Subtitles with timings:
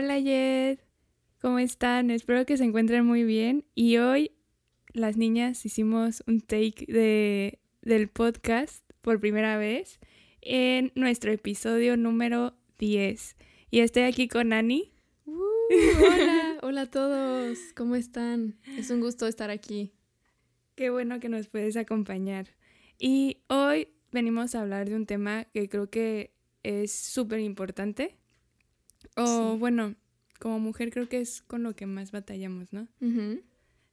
[0.00, 0.78] Hola Jed,
[1.40, 2.12] ¿cómo están?
[2.12, 3.64] Espero que se encuentren muy bien.
[3.74, 4.30] Y hoy
[4.92, 9.98] las niñas hicimos un take de, del podcast por primera vez
[10.40, 13.34] en nuestro episodio número 10.
[13.72, 14.92] Y estoy aquí con Ani.
[15.26, 15.34] Uh,
[16.06, 18.56] hola, hola a todos, ¿cómo están?
[18.76, 19.94] Es un gusto estar aquí.
[20.76, 22.46] Qué bueno que nos puedes acompañar.
[23.00, 28.16] Y hoy venimos a hablar de un tema que creo que es súper importante.
[29.18, 29.96] O bueno,
[30.38, 32.88] como mujer creo que es con lo que más batallamos, ¿no?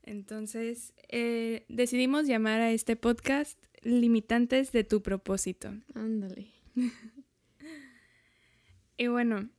[0.04, 5.74] Entonces, eh, decidimos llamar a este podcast Limitantes de tu propósito.
[5.96, 6.48] Ándale.
[8.98, 9.50] y bueno,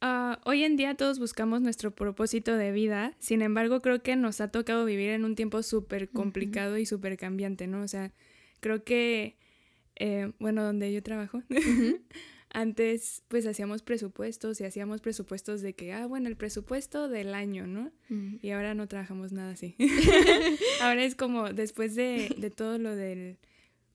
[0.00, 4.40] ah, hoy en día todos buscamos nuestro propósito de vida, sin embargo creo que nos
[4.40, 7.82] ha tocado vivir en un tiempo súper complicado y súper cambiante, ¿no?
[7.82, 8.12] O sea,
[8.60, 9.36] creo que,
[9.96, 11.42] eh, bueno, donde yo trabajo,
[12.50, 17.66] antes pues hacíamos presupuestos y hacíamos presupuestos de que, ah, bueno, el presupuesto del año,
[17.66, 17.92] ¿no?
[18.40, 19.76] Y ahora no trabajamos nada así.
[20.80, 23.38] ahora es como después de, de, todo lo del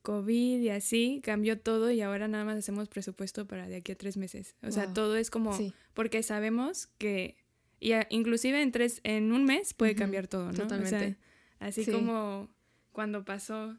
[0.03, 3.95] COVID y así, cambió todo y ahora nada más hacemos presupuesto para de aquí a
[3.95, 4.55] tres meses.
[4.61, 5.57] O sea, todo es como,
[5.93, 7.37] porque sabemos que,
[7.79, 10.53] y inclusive en tres, en un mes puede cambiar todo, ¿no?
[10.53, 11.17] Totalmente.
[11.59, 12.49] así como
[12.91, 13.77] cuando pasó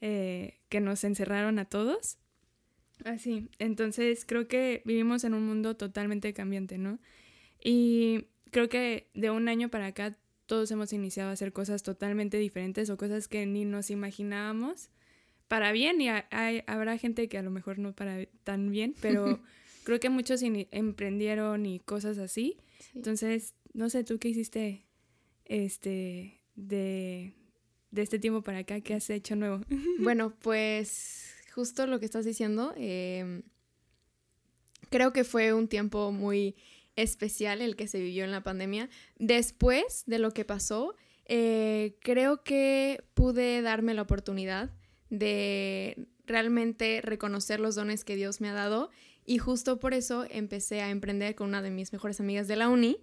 [0.00, 2.18] eh, que nos encerraron a todos
[3.04, 6.98] Así, entonces creo que vivimos en un mundo totalmente cambiante, ¿no?
[7.62, 10.16] Y creo que de un año para acá
[10.46, 14.90] todos hemos iniciado a hacer cosas totalmente diferentes o cosas que ni nos imaginábamos
[15.48, 19.40] para bien y hay, habrá gente que a lo mejor no para tan bien, pero
[19.84, 22.56] creo que muchos emprendieron y cosas así.
[22.94, 24.84] Entonces, no sé, tú qué hiciste
[25.44, 27.34] este de,
[27.90, 29.60] de este tiempo para acá, ¿qué has hecho nuevo?
[30.00, 31.25] bueno, pues
[31.56, 33.42] justo lo que estás diciendo, em,
[34.90, 36.54] creo que fue un tiempo muy
[36.96, 38.90] especial el que se vivió en la pandemia.
[39.18, 44.70] Después de lo que pasó, eh, creo que pude darme la oportunidad
[45.08, 48.90] de realmente reconocer los dones que Dios me ha dado
[49.24, 52.68] y justo por eso empecé a emprender con una de mis mejores amigas de la
[52.68, 52.98] uni,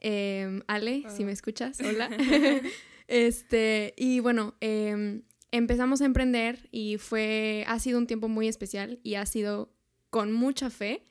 [0.00, 2.08] em, Ale, si me escuchas, hola.
[3.06, 5.20] este, y bueno, eh,
[5.50, 9.72] empezamos a emprender y fue, ha sido un tiempo muy especial y ha sido
[10.10, 11.04] con mucha fe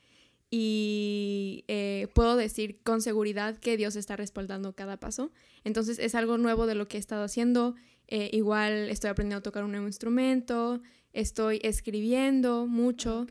[0.49, 5.31] y eh, puedo decir con seguridad que Dios está respaldando cada paso.
[5.63, 7.75] Entonces es algo nuevo de lo que he estado haciendo.
[8.07, 10.81] Eh, igual estoy aprendiendo a tocar un nuevo instrumento,
[11.11, 13.27] estoy escribiendo mucho.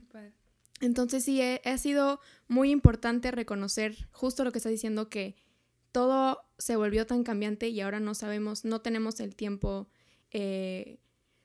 [0.80, 5.34] Entonces sí, ha sido muy importante reconocer justo lo que está diciendo que
[5.90, 9.88] todo se volvió tan cambiante y ahora no sabemos, no tenemos el tiempo
[10.30, 10.98] eh,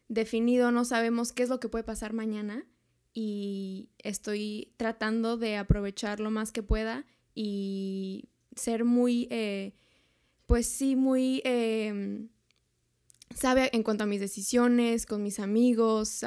[0.08, 2.66] definido, no sabemos qué es lo que puede pasar mañana
[3.14, 7.06] y estoy tratando de aprovechar lo más que pueda
[7.36, 9.74] y ser muy, eh,
[10.46, 12.28] pues sí, muy eh,
[13.36, 16.24] sabe en cuanto a mis decisiones, con mis amigos,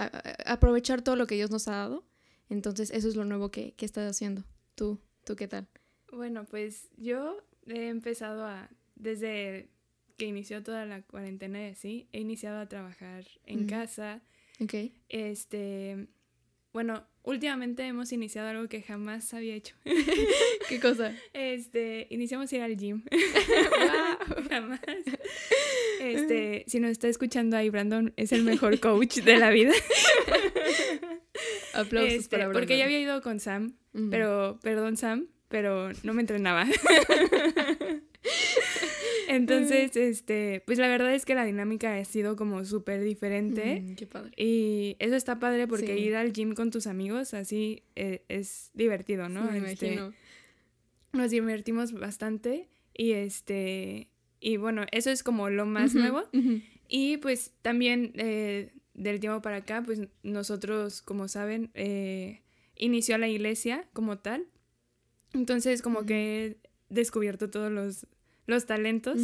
[0.47, 2.05] aprovechar todo lo que Dios nos ha dado.
[2.49, 4.45] Entonces eso es lo nuevo que, que estás haciendo.
[4.75, 5.69] ¿Tú, ¿Tú qué tal?
[6.13, 9.71] Bueno, pues yo he empezado a, desde
[10.17, 14.23] que inició toda la cuarentena y así, he iniciado a trabajar en casa.
[14.61, 14.75] Ok.
[15.09, 16.09] Este,
[16.73, 19.75] bueno, últimamente hemos iniciado algo que jamás había hecho.
[20.69, 21.15] ¿Qué cosa?
[21.33, 23.03] Este, iniciamos a ir al gym.
[24.51, 24.81] jamás.
[26.01, 29.73] Este, si nos está escuchando ahí, Brandon es el mejor coach de la vida.
[31.73, 32.61] Aplausos este, para Brandon.
[32.61, 33.77] Porque ya había ido con Sam,
[34.11, 36.67] pero, perdón Sam, pero no me entrenaba.
[39.29, 43.81] Entonces, este, pues la verdad es que la dinámica ha sido como súper diferente.
[43.81, 44.33] Mm, qué padre.
[44.37, 49.29] Y eso está padre porque ir al gym con tus amigos así eh, es divertido,
[49.29, 49.51] ¿no?
[49.51, 50.13] me este, imagino.
[51.13, 54.09] Nos divertimos bastante y este,
[54.41, 56.25] y bueno, eso es como lo más nuevo.
[56.89, 62.43] Y pues también eh, del tiempo para acá, pues nosotros, como saben, eh,
[62.77, 64.47] inició la iglesia como tal.
[65.33, 66.57] Entonces, como que he
[66.89, 68.07] descubierto todos los
[68.47, 69.21] los talentos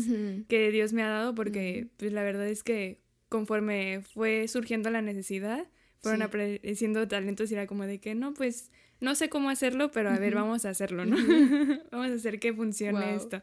[0.49, 5.03] que Dios me ha dado porque pues la verdad es que conforme fue surgiendo la
[5.03, 5.69] necesidad,
[6.01, 8.71] fueron apareciendo talentos y era como de que no, pues
[9.01, 11.17] no sé cómo hacerlo, pero a ver, vamos a hacerlo, ¿no?
[11.91, 13.43] vamos a hacer que funcione esto.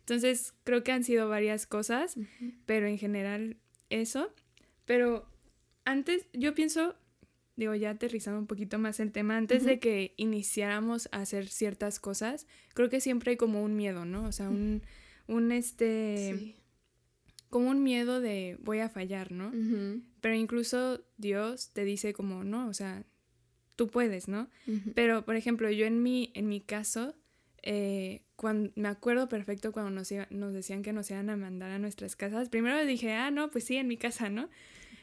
[0.00, 2.16] Entonces, creo que han sido varias cosas,
[2.64, 3.56] pero en general
[3.90, 4.32] eso.
[4.84, 5.28] Pero
[5.84, 6.94] antes, yo pienso,
[7.56, 11.98] digo, ya aterrizando un poquito más el tema, antes de que iniciáramos a hacer ciertas
[11.98, 14.24] cosas, creo que siempre hay como un miedo, ¿no?
[14.24, 14.82] O sea, un
[15.28, 16.56] un este
[17.50, 19.52] como un miedo de voy a fallar, ¿no?
[20.20, 23.04] Pero incluso Dios te dice como, no, o sea,
[23.76, 24.50] tú puedes, ¿no?
[24.94, 27.14] Pero, por ejemplo, yo en mi, en mi caso,
[27.62, 31.78] eh, cuando, me acuerdo perfecto cuando nos, nos decían que nos iban a mandar a
[31.78, 32.48] nuestras casas.
[32.48, 34.50] Primero dije, ah, no, pues sí, en mi casa, ¿no?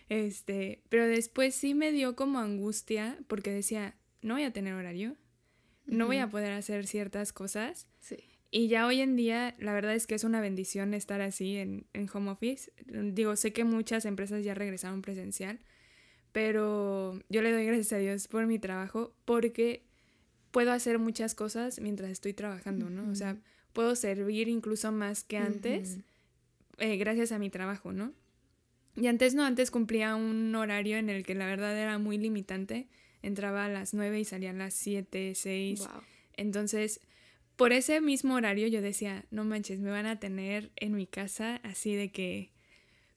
[0.09, 5.15] Este, pero después sí me dio como angustia porque decía, no voy a tener horario,
[5.85, 7.87] no voy a poder hacer ciertas cosas.
[7.99, 8.32] Sí.
[8.55, 11.87] Y ya hoy en día, la verdad es que es una bendición estar así en,
[11.93, 12.71] en home office.
[12.85, 15.59] Digo, sé que muchas empresas ya regresaron presencial,
[16.31, 19.81] pero yo le doy gracias a Dios por mi trabajo porque
[20.51, 23.09] puedo hacer muchas cosas mientras estoy trabajando, ¿no?
[23.09, 23.37] O sea,
[23.73, 25.97] puedo servir incluso más que antes
[26.77, 28.13] eh, gracias a mi trabajo, ¿no?
[28.95, 32.87] Y antes no, antes cumplía un horario en el que la verdad era muy limitante.
[33.23, 35.89] Entraba a las 9 y salía a las 7, 6.
[36.37, 36.99] Entonces,
[37.55, 41.59] por ese mismo horario yo decía, no manches, me van a tener en mi casa
[41.63, 42.51] así de que...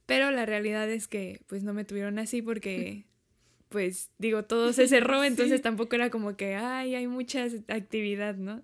[0.07, 3.05] Pero la realidad es que pues no me tuvieron así porque
[3.69, 8.63] pues digo, todo se cerró, entonces tampoco era como que, ay, hay mucha actividad, ¿no?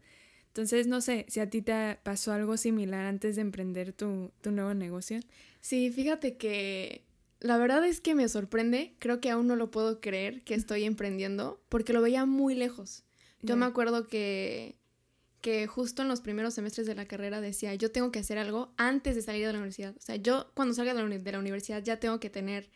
[0.52, 4.74] Entonces, no sé, si a ti te pasó algo similar antes de emprender tu, nuevo
[4.74, 5.19] negocio.
[5.62, 7.06] Sí, fíjate que
[7.40, 10.84] la verdad es que me sorprende, creo que aún no lo puedo creer que estoy
[10.84, 13.04] emprendiendo, porque lo veía muy lejos.
[13.40, 14.76] Yo me acuerdo que,
[15.43, 18.73] que justo en los primeros semestres de la carrera decía, yo tengo que hacer algo
[18.79, 19.94] antes de salir de la universidad.
[19.97, 22.71] O sea, yo cuando salga de la, de la universidad ya tengo que tener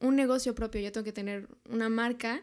[0.00, 2.42] un negocio propio, yo tengo que tener una marca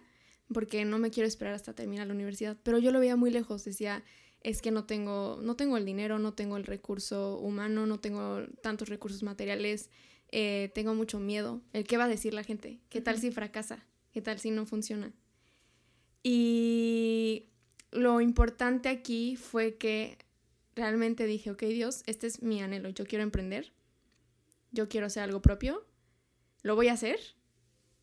[0.54, 2.58] porque no me quiero esperar hasta terminar la universidad.
[2.64, 4.04] Pero yo lo veía muy lejos, decía,
[4.42, 8.46] es que no tengo, no tengo el dinero, no tengo el recurso humano, no tengo
[8.62, 9.90] tantos recursos materiales,
[10.32, 11.62] eh, tengo mucho miedo.
[11.72, 12.82] ¿El qué va a decir la gente?
[12.90, 13.86] ¿Qué tal si fracasa?
[14.12, 15.14] ¿Qué tal si no funciona?
[16.24, 17.50] Y
[17.92, 20.18] lo importante aquí fue que
[20.76, 23.74] realmente dije, ok Dios, este es mi anhelo, yo quiero emprender,
[24.72, 25.86] yo quiero hacer algo propio,
[26.64, 27.20] lo voy a hacer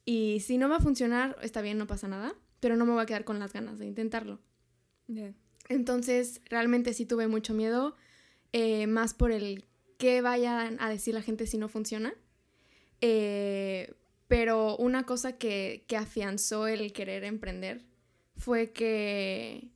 [0.05, 3.03] y si no va a funcionar, está bien, no pasa nada, pero no me voy
[3.03, 4.41] a quedar con las ganas de intentarlo.
[5.69, 7.97] Entonces, realmente sí tuve mucho miedo,
[8.53, 9.65] eh, más por el
[9.99, 12.15] qué vayan a decir la gente si no funciona.
[13.01, 13.95] Eh,
[14.29, 17.85] pero una cosa que, que, afianzó el querer emprender
[18.37, 19.71] fue que,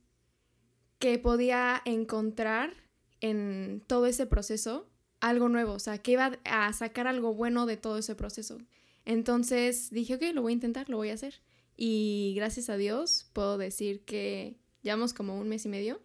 [1.03, 2.73] que podía encontrar
[3.19, 4.87] en todo ese proceso
[5.19, 8.57] algo nuevo, o sea, que iba a sacar algo bueno de todo ese proceso.
[9.03, 11.41] Entonces dije, ok, lo voy a intentar, lo voy a hacer.
[11.75, 16.01] Y gracias a Dios puedo decir que llevamos como un mes y medio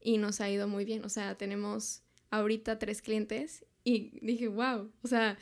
[0.00, 1.04] y nos ha ido muy bien.
[1.04, 5.38] O sea, tenemos ahorita tres clientes y dije, wow, o sea,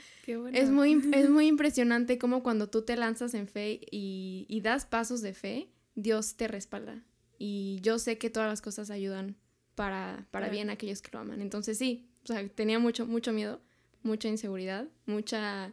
[0.52, 4.84] es, muy, es muy impresionante como cuando tú te lanzas en fe y, y das
[4.84, 7.02] pasos de fe, Dios te respalda.
[7.38, 9.36] Y yo sé que todas las cosas ayudan
[9.74, 11.40] para, para bien a aquellos que lo aman.
[11.40, 13.60] Entonces sí, o sea, tenía mucho, mucho miedo,
[14.02, 15.72] mucha inseguridad, mucha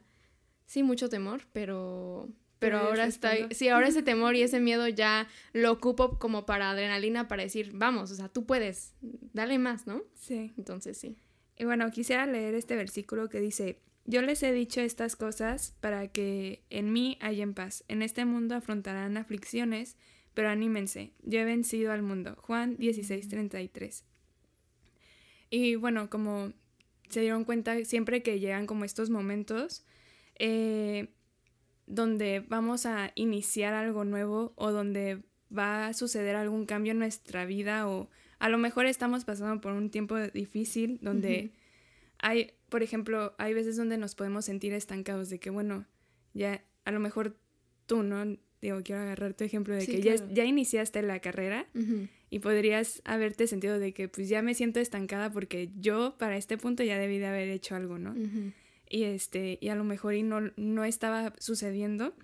[0.65, 2.29] sí, mucho temor, pero,
[2.59, 6.71] pero, ahora está, sí, ahora ese temor y ese miedo ya lo ocupo como para
[6.71, 8.94] adrenalina, para decir, vamos, o sea, tú puedes,
[9.33, 10.03] dale más, ¿no?
[10.15, 10.53] Sí.
[10.57, 11.17] Entonces sí.
[11.57, 16.07] Y bueno, quisiera leer este versículo que dice, yo les he dicho estas cosas para
[16.09, 17.83] que en mí en paz.
[17.88, 19.97] En este mundo afrontarán aflicciones,
[20.35, 22.35] pero anímense, yo he vencido al mundo.
[22.41, 24.03] Juan 16:33.
[25.49, 26.53] Y bueno, como
[27.09, 29.85] se dieron cuenta, siempre que llegan como estos momentos,
[30.37, 31.07] eh,
[31.87, 35.23] donde vamos a iniciar algo nuevo o donde
[35.55, 38.09] va a suceder algún cambio en nuestra vida o
[38.39, 41.53] a lo mejor estamos pasando por un tiempo difícil donde
[42.17, 45.86] hay, por ejemplo, hay veces donde nos podemos sentir estancados de que, bueno,
[46.33, 47.38] ya a lo mejor
[47.86, 48.38] tú, ¿no?
[48.62, 51.67] Digo, quiero agarrar tu ejemplo de que ya, ya, iniciaste la carrera
[52.29, 56.57] y podrías haberte sentido de que pues ya me siento estancada porque yo para este
[56.57, 58.15] punto ya debí de haber hecho algo, ¿no?
[58.89, 62.15] y este y a lo mejor y no, no estaba sucediendo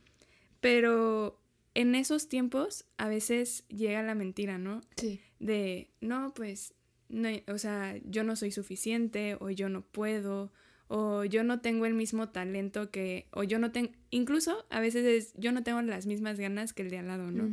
[0.60, 1.42] pero
[1.74, 5.20] en esos tiempos a veces llega la mentira no sí.
[5.40, 6.74] De no pues
[7.10, 10.54] no o sea yo no soy suficiente o yo no puedo
[10.94, 15.06] o yo no tengo el mismo talento que o yo no tengo incluso a veces
[15.06, 17.50] es, yo no tengo las mismas ganas que el de al lado no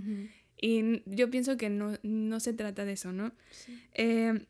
[0.61, 3.80] y yo pienso que no, no se trata de eso no sí.
[3.95, 4.45] eh,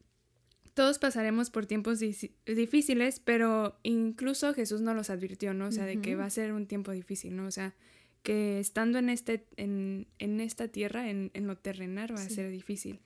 [0.72, 5.66] todos pasaremos por tiempos difíciles, pero incluso Jesús nos los advirtió, ¿no?
[5.66, 7.46] O sea, de que va a ser un tiempo difícil, ¿no?
[7.46, 7.74] O sea,
[8.22, 13.00] que estando en, este, en, esta tierra, en, lo terrenal, va a ser difícil.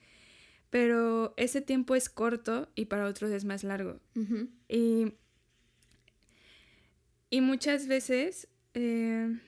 [0.68, 4.00] Pero ese tiempo es corto y para otros es más largo.
[4.68, 5.14] y,
[7.32, 9.38] y, muchas veces eh,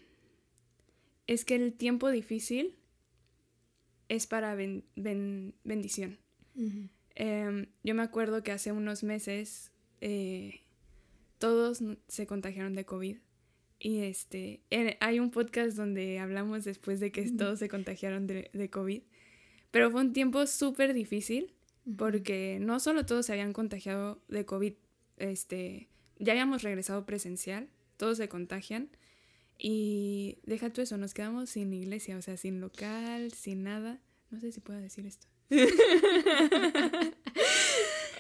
[1.27, 2.77] es que el tiempo difícil
[4.09, 6.19] es para bendición.
[7.15, 10.61] Em, yo me acuerdo que hace unos meses eh,
[11.39, 13.19] todos se contagiaron de COVID.
[13.79, 14.63] Y este,
[15.01, 19.03] hay un podcast donde hablamos después de que todos se contagiaron de, de COVID.
[19.71, 21.53] Pero fue un tiempo súper difícil,
[21.97, 24.75] porque no solo todos se habían contagiado de COVID,
[25.17, 28.89] este, ya habíamos regresado presencial, todos se contagian
[29.59, 34.01] y deja tú eso, nos quedamos sin iglesia, o sea, sin local, sin nada.
[34.31, 35.27] No sé si puedo decir esto.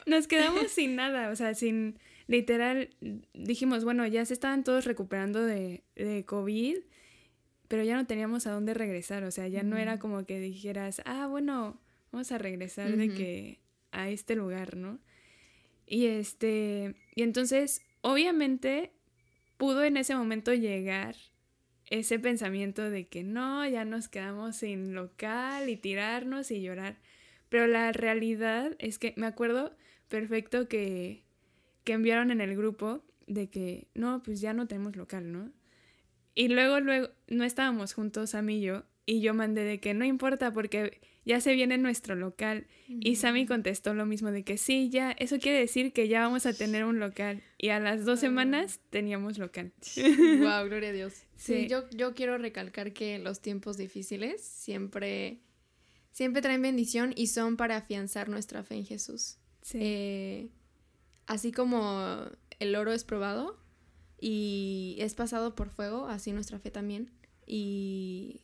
[0.06, 2.90] nos quedamos sin nada, o sea, sin literal,
[3.32, 6.76] dijimos, bueno, ya se estaban todos recuperando de, de COVID,
[7.68, 11.02] pero ya no teníamos a dónde regresar, o sea, ya no era como que dijeras,
[11.04, 11.80] ah, bueno,
[12.12, 13.60] vamos a regresar de que
[13.90, 15.00] a este lugar, ¿no?
[15.86, 18.92] Y este, y entonces, obviamente,
[19.56, 21.16] pudo en ese momento llegar
[21.90, 26.98] ese pensamiento de que no, ya nos quedamos sin local y tirarnos y llorar.
[27.48, 29.76] Pero la realidad es que me acuerdo
[30.08, 31.24] perfecto que,
[31.84, 35.52] que enviaron en el grupo de que no, pues ya no tenemos local, ¿no?
[36.34, 40.04] Y luego, luego, no estábamos juntos, a y yo, y yo mandé de que no
[40.04, 42.66] importa porque ya se viene nuestro local.
[42.88, 46.46] Y Sammy contestó lo mismo de que sí, ya, eso quiere decir que ya vamos
[46.46, 47.42] a tener un local.
[47.58, 49.72] Y a las dos semanas teníamos local.
[49.96, 51.14] Wow, gloria a Dios.
[51.36, 55.40] Sí, yo, yo quiero recalcar que los tiempos difíciles siempre,
[56.12, 59.38] siempre traen bendición y son para afianzar nuestra fe en Jesús.
[59.62, 59.78] Sí.
[59.80, 60.48] Eh,
[61.26, 62.26] así como
[62.58, 63.58] el oro es probado
[64.20, 67.10] y es pasado por fuego, así nuestra fe también.
[67.46, 68.42] Y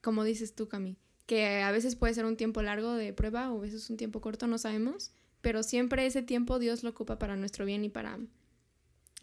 [0.00, 3.58] como dices tú, Cami, que a veces puede ser un tiempo largo de prueba o
[3.58, 7.36] a veces un tiempo corto, no sabemos, pero siempre ese tiempo Dios lo ocupa para
[7.36, 8.18] nuestro bien y para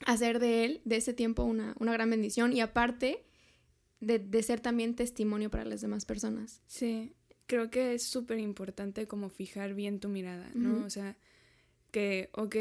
[0.05, 3.23] hacer de él, de ese tiempo, una, gran bendición y aparte
[3.99, 6.61] de, ser también testimonio para las demás personas.
[6.67, 7.13] Sí,
[7.45, 10.85] creo que es súper importante como fijar bien tu mirada, ¿no?
[10.85, 11.17] O sea,
[11.91, 12.55] que, ok,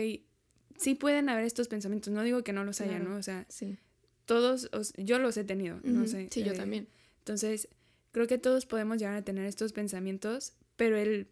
[0.77, 3.17] sí pueden haber estos pensamientos, no digo que no los haya, ¿no?
[3.17, 3.79] O sea, sí.
[4.27, 6.29] todos, yo los he tenido, no sé.
[6.31, 6.89] Sí, yo eh, también.
[7.19, 7.69] Entonces,
[8.13, 11.29] Creo que todos podemos llegar a tener estos pensamientos, pero el,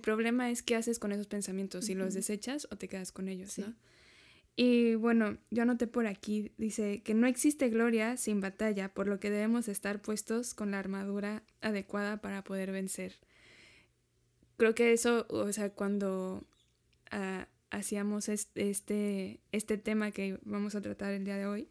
[0.00, 3.58] problema es qué haces con esos pensamientos, si los desechas o te quedas con ellos,
[3.58, 3.74] ¿no?
[4.54, 9.18] Y bueno, yo anoté por aquí, dice que no existe gloria sin batalla, por lo
[9.18, 13.14] que debemos estar puestos con la armadura adecuada para poder vencer.
[14.58, 16.44] Creo que eso, o sea, cuando
[17.10, 21.68] ah, hacíamos este, este tema que vamos a tratar el día de hoy,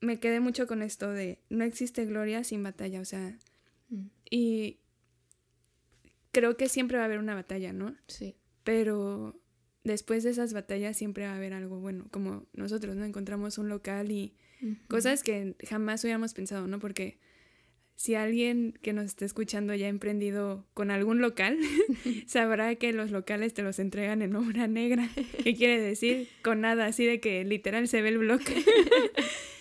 [0.00, 3.36] me quedé mucho con esto de no existe gloria sin batalla, o sea,
[3.88, 4.06] mm.
[4.30, 4.78] y
[6.30, 7.94] creo que siempre va a haber una batalla, ¿no?
[8.06, 8.36] Sí.
[8.64, 9.40] Pero
[9.84, 13.04] después de esas batallas siempre va a haber algo bueno, como nosotros, ¿no?
[13.04, 14.34] Encontramos un local y
[14.88, 16.78] cosas que jamás hubiéramos pensado, ¿no?
[16.78, 17.18] Porque
[17.96, 21.58] si alguien que nos está escuchando ya ha emprendido con algún local,
[22.26, 25.08] sabrá que los locales te los entregan en obra negra.
[25.42, 26.28] ¿Qué quiere decir?
[26.42, 28.64] Con nada, así de que literal se ve el bloque.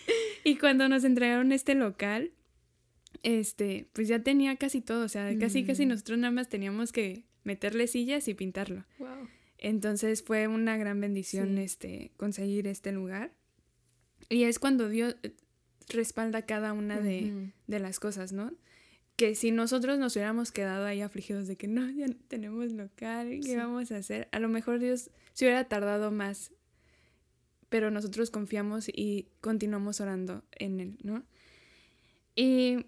[0.48, 2.32] Y cuando nos entregaron este local,
[3.22, 5.90] este, pues ya tenía casi todo, o sea, casi casi mm.
[5.90, 8.86] nosotros nada más teníamos que meterle sillas y pintarlo.
[8.98, 9.28] Wow.
[9.58, 13.34] Entonces fue una gran bendición este conseguir este lugar.
[14.30, 15.34] Y es cuando Dios eh,
[15.90, 18.54] respalda cada una de, de, las cosas, ¿no?
[19.18, 23.38] Que si nosotros nos hubiéramos quedado ahí afligidos de que no, ya no tenemos local,
[23.44, 24.30] ¿qué vamos a hacer?
[24.32, 26.54] A lo mejor Dios se hubiera tardado más
[27.70, 31.24] pero nosotros confiamos y continuamos orando en Él, ¿no?
[32.36, 32.86] Y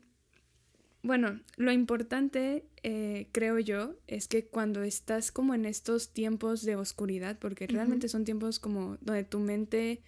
[1.02, 6.76] bueno, lo importante, eh, creo yo, es que cuando estás como en estos tiempos de
[6.76, 10.02] oscuridad, porque realmente son tiempos como donde tu mente,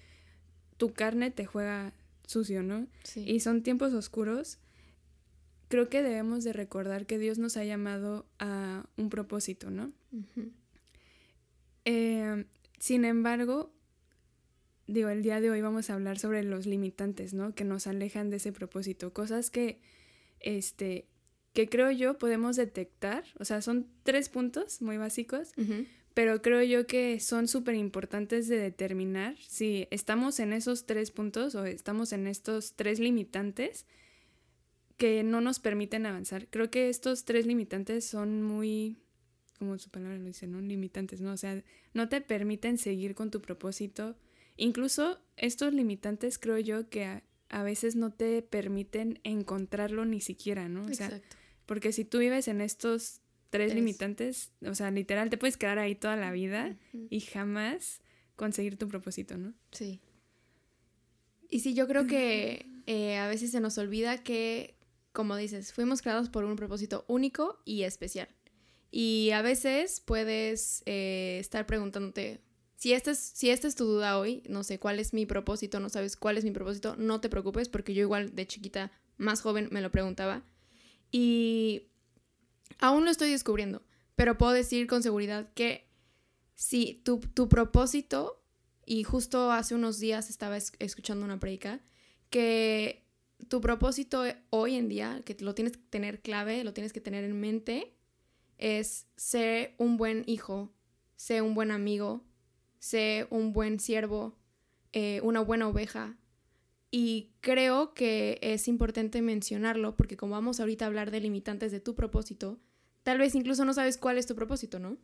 [0.78, 1.94] tu carne te juega
[2.26, 2.88] sucio, ¿no?
[3.04, 3.24] Sí.
[3.26, 4.60] Y son tiempos oscuros,
[5.70, 9.92] creo que debemos de recordar que Dios nos ha llamado a un propósito, ¿no?
[11.86, 12.46] Eh,
[12.78, 13.74] sin embargo,
[14.92, 17.56] digo, el día de hoy vamos a hablar sobre los limitantes, ¿no?
[17.56, 19.80] Que nos alejan de ese propósito, cosas que,
[20.40, 21.08] este,
[21.54, 25.54] que creo yo podemos detectar, o sea, son tres puntos muy básicos,
[26.14, 31.56] pero creo yo que son súper importantes de determinar si estamos en esos tres puntos
[31.56, 33.86] o estamos en estos tres limitantes
[34.98, 36.48] que no nos permiten avanzar.
[36.50, 38.98] Creo que estos tres limitantes son muy,
[39.58, 40.60] como su palabra lo dice, ¿no?
[40.62, 41.32] Limitantes, ¿no?
[41.32, 44.16] O sea, no te permiten seguir con tu propósito
[44.58, 50.86] Incluso estos limitantes creo yo que a, veces no te permiten encontrarlo ni siquiera, ¿no?
[50.86, 51.22] O sea,
[51.66, 55.94] porque si tú vives en estos tres limitantes, o sea, literal te puedes quedar ahí
[55.94, 56.78] toda la vida
[57.10, 58.02] y jamás
[58.36, 59.54] conseguir tu propósito, ¿no?
[59.72, 60.00] Sí.
[61.50, 64.76] Y sí, yo creo que eh, a veces se nos olvida que,
[65.12, 68.30] como dices, fuimos creados por un propósito único y especial.
[68.90, 72.42] Y a veces puedes eh, estar preguntándote,
[72.82, 75.90] si esta, es, si es tu duda hoy, no sé cuál es mi propósito, no
[75.90, 79.70] sabes cuál es mi propósito, no te preocupes porque yo igual de chiquita, más joven,
[79.70, 80.42] me lo preguntaba.
[81.12, 81.90] Y
[82.80, 83.84] aún lo estoy descubriendo,
[84.16, 85.86] pero puedo decir con seguridad que
[86.56, 88.44] si tu, tu propósito,
[88.84, 91.82] y justo hace unos días estaba escuchando una predica,
[92.32, 93.06] que
[93.48, 97.26] tu propósito hoy en día, que lo tienes que tener clave, lo tienes que tener
[97.26, 97.94] en mente,
[98.58, 100.74] es ser un buen hijo,
[101.16, 102.26] ser un buen amigo,
[102.82, 104.36] ser un buen siervo,
[104.92, 106.18] eh, una buena oveja.
[106.90, 111.80] Y creo que es importante mencionarlo porque como vamos ahorita a hablar de limitantes de
[111.80, 112.60] tu propósito,
[113.04, 114.98] tal vez incluso no sabes cuál es tu propósito, ¿no?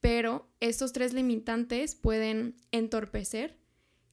[0.00, 3.58] Pero estos tres limitantes pueden entorpecer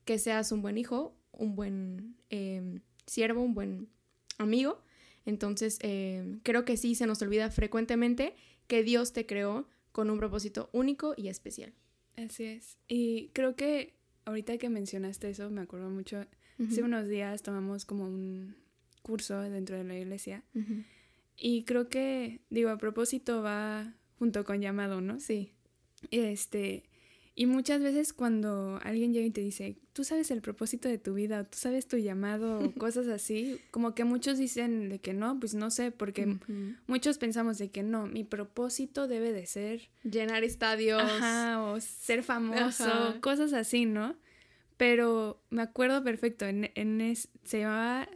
[0.03, 2.17] que seas un buen hijo, un buen
[3.05, 3.89] siervo, un buen
[4.39, 4.81] amigo.
[5.23, 8.35] Entonces, em, creo que sí se nos olvida frecuentemente
[8.65, 11.73] que Dios te creó con un propósito único y especial.
[12.17, 12.77] Así es.
[12.87, 13.93] Y creo que
[14.25, 16.25] ahorita que mencionaste eso, me acuerdo mucho,
[16.59, 18.55] hace unos días tomamos como un
[19.01, 20.43] curso dentro de la iglesia.
[21.37, 25.19] Y creo que, digo, a propósito va junto con llamado, ¿no?
[25.19, 25.53] Sí.
[26.11, 26.83] Este,
[27.39, 31.13] y muchas veces cuando alguien llega y te dice, tú sabes el propósito de tu
[31.13, 35.39] vida, tú sabes tu llamado, o cosas así, como que muchos dicen de que no,
[35.39, 36.35] pues no sé, porque
[36.87, 42.23] muchos pensamos de que no, mi propósito debe de ser llenar estadios, ajá, o ser
[42.23, 44.15] famoso, cosas así, ¿no?
[44.77, 48.09] Pero me acuerdo perfecto, en, en se llamaba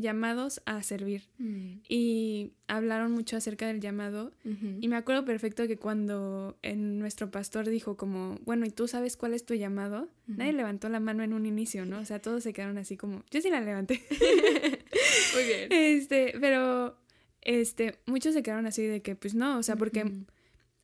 [0.00, 1.24] llamados a servir.
[1.38, 1.78] Mm.
[1.88, 4.32] Y hablaron mucho acerca del llamado.
[4.80, 9.16] Y me acuerdo perfecto que cuando en nuestro pastor dijo como, bueno, ¿y tú sabes
[9.16, 10.08] cuál es tu llamado?
[10.26, 12.00] Nadie levantó la mano en un inicio, ¿no?
[12.00, 14.02] O sea, todos se quedaron así como, yo sí la levanté.
[15.34, 15.68] Muy bien.
[15.70, 16.96] Este, pero,
[17.42, 20.04] este, muchos se quedaron así de que, pues no, o sea, porque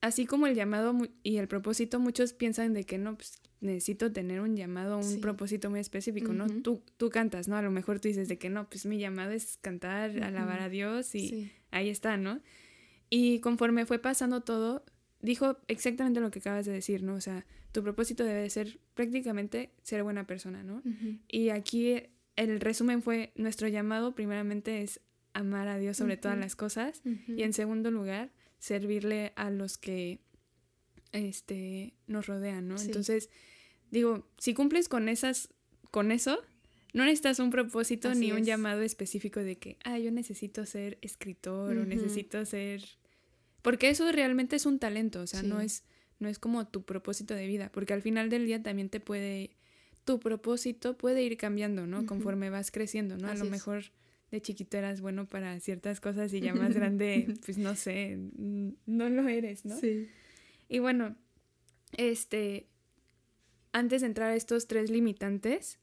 [0.03, 0.93] así como el llamado
[1.23, 5.69] y el propósito, muchos piensan de que no, pues necesito tener un llamado, un propósito
[5.69, 6.45] muy específico, ¿no?
[6.61, 7.55] Tú, tú cantas, ¿no?
[7.55, 10.67] A lo mejor tú dices de que no, pues mi llamado es cantar, alabar a
[10.67, 12.41] Dios y ahí está, ¿no?
[13.09, 14.83] Y conforme fue pasando todo,
[15.21, 17.15] dijo exactamente lo que acabas de decir, ¿no?
[17.15, 20.83] O sea, tu propósito debe ser prácticamente ser buena persona, ¿no?
[21.29, 21.95] Y aquí
[22.35, 24.99] el resumen fue, nuestro llamado primeramente es
[25.31, 28.31] amar a Dios sobre todas las cosas y en segundo lugar,
[28.63, 30.21] servirle a los que
[31.11, 32.79] este, nos rodean, ¿no?
[32.79, 33.29] Entonces,
[33.91, 35.49] digo, si cumples con esas,
[35.91, 36.41] con eso,
[36.93, 41.77] no necesitas un propósito ni un llamado específico de que, ah, yo necesito ser escritor
[41.77, 42.81] o necesito ser...
[43.63, 45.83] Porque eso realmente es un talento, o sea, no, es,
[46.19, 49.57] no es como tu propósito de vida, porque al final del día también te puede...
[50.05, 52.05] Tu propósito puede ir cambiando, ¿no?
[52.05, 53.27] Conforme vas creciendo, ¿no?
[53.27, 53.91] a lo mejor
[54.33, 59.07] de chiquito eras bueno para ciertas cosas y ya más grande, pues no sé, no
[59.07, 59.79] lo eres, ¿no?
[59.79, 60.09] Sí.
[60.67, 61.15] Y bueno,
[61.97, 62.67] este,
[63.73, 65.77] antes de entrar a estos tres limitantes,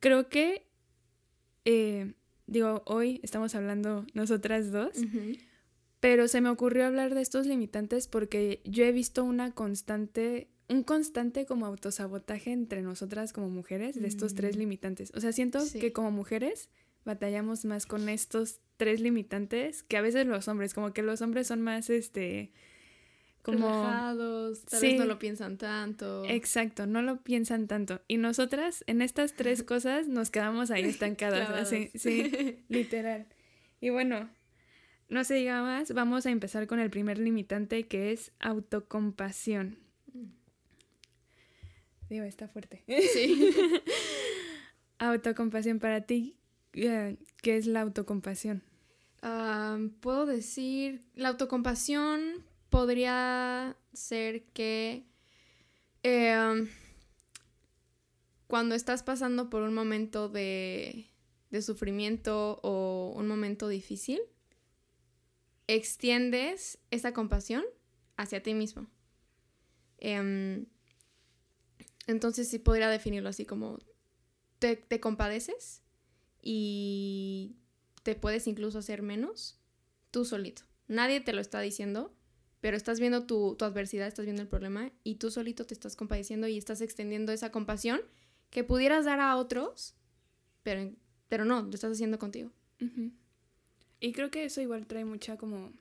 [0.00, 0.66] creo que,
[1.64, 2.14] eh,
[2.48, 4.96] digo, hoy estamos hablando nosotras dos,
[6.00, 10.82] pero se me ocurrió hablar de estos limitantes porque yo he visto una constante, un
[10.82, 14.58] constante como autosabotaje entre nosotras como mujeres de estos tres mm.
[14.58, 15.12] limitantes.
[15.14, 16.68] O sea, siento que como mujeres
[17.06, 21.46] batallamos más con estos tres limitantes que a veces los hombres, como que los hombres
[21.46, 22.52] son más, este,
[23.40, 23.68] como...
[23.68, 26.24] Relajados, tal vez no lo piensan tanto.
[26.26, 28.02] Exacto, no lo piensan tanto.
[28.08, 33.26] Y nosotras en estas tres cosas nos quedamos ahí estancadas, así, sí, literal.
[33.80, 34.28] Y bueno,
[35.08, 39.78] no se diga más, vamos a empezar con el primer limitante que es autocompasión.
[42.10, 42.84] Digo, está fuerte.
[43.12, 43.54] Sí.
[44.98, 46.36] autocompasión para ti,
[46.76, 48.62] ¿Qué es la autocompasión?
[50.00, 55.04] puedo decir, la autocompasión podría ser que
[56.04, 56.68] em,
[58.46, 61.10] cuando estás pasando por un momento de,
[61.50, 64.20] de sufrimiento o un momento difícil,
[65.66, 67.64] extiendes esa compasión
[68.16, 68.86] hacia ti mismo.
[69.98, 70.66] Em,
[72.06, 73.78] entonces sí podría definirlo así como
[74.60, 75.82] te, te compadeces
[76.48, 77.56] y
[78.04, 79.58] te puedes incluso hacer menos
[80.12, 80.62] tú solito.
[80.86, 82.14] Nadie te lo está diciendo,
[82.60, 86.46] pero estás viendo tu, adversidad, estás viendo el problema y tú solito te estás compadeciendo
[86.46, 88.00] y estás extendiendo esa compasión
[88.50, 89.96] que pudieras dar a otros,
[90.62, 90.92] pero,
[91.26, 92.52] pero no, lo estás haciendo contigo.
[93.98, 95.72] Y creo que eso igual trae mucha como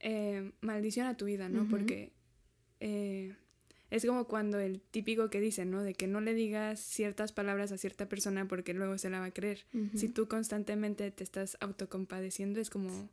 [0.00, 1.68] eh, maldición a tu vida, ¿no?
[1.68, 2.12] Porque
[2.80, 3.36] eh,
[3.90, 5.82] es como cuando el típico que dicen, ¿no?
[5.82, 9.26] De que no le digas ciertas palabras a cierta persona porque luego se la va
[9.26, 9.66] a creer.
[9.94, 13.08] Si tú constantemente te estás autocompadeciendo, es como...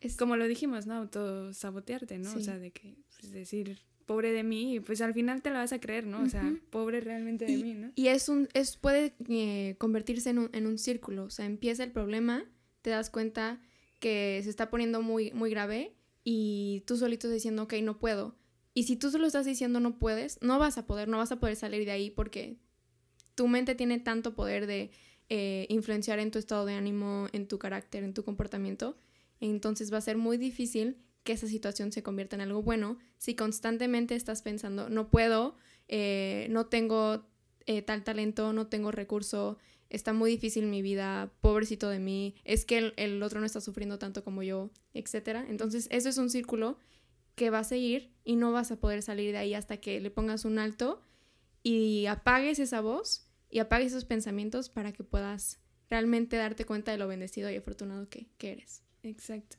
[0.00, 0.94] Es como lo dijimos, ¿no?
[0.94, 2.34] Autosabotearte, ¿no?
[2.34, 5.72] O sea, de que, pues, decir, pobre de mí, pues al final te la vas
[5.72, 6.22] a creer, ¿no?
[6.22, 7.90] O sea, pobre realmente de mí, ¿no?
[7.94, 11.84] Y es un, es, puede eh, convertirse en un, en un círculo, o sea, empieza
[11.84, 12.44] el problema,
[12.82, 13.62] te das cuenta
[14.00, 18.36] que se está poniendo muy, muy grave y tú solito diciendo, ok, no puedo.
[18.74, 21.38] Y si tú solo estás diciendo no puedes, no vas a poder, no vas a
[21.40, 22.58] poder salir de ahí porque
[23.34, 24.90] tu mente tiene tanto poder de
[25.28, 28.96] eh, influenciar en tu estado de ánimo, en tu carácter, en tu comportamiento.
[29.40, 33.34] Entonces va a ser muy difícil que esa situación se convierta en algo bueno si
[33.34, 35.56] constantemente estás pensando, no puedo,
[35.88, 37.26] eh, no tengo
[37.66, 39.58] eh, tal talento, no tengo recurso,
[39.88, 43.98] está muy difícil mi vida, pobrecito de mí, es que el, otro no está sufriendo
[43.98, 45.44] tanto como yo, etc.
[45.48, 46.78] Entonces eso es un círculo
[47.34, 50.10] que va a seguir y no vas a poder salir de ahí hasta que le
[50.10, 51.02] pongas un alto
[51.62, 56.98] y apagues esa voz y apagues esos pensamientos para que puedas realmente darte cuenta de
[56.98, 58.82] lo bendecido y afortunado que, que eres.
[59.02, 59.56] Exacto.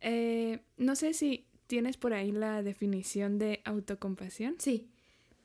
[0.00, 4.56] Eh, no sé si tienes por ahí la definición de autocompasión.
[4.58, 4.90] Sí.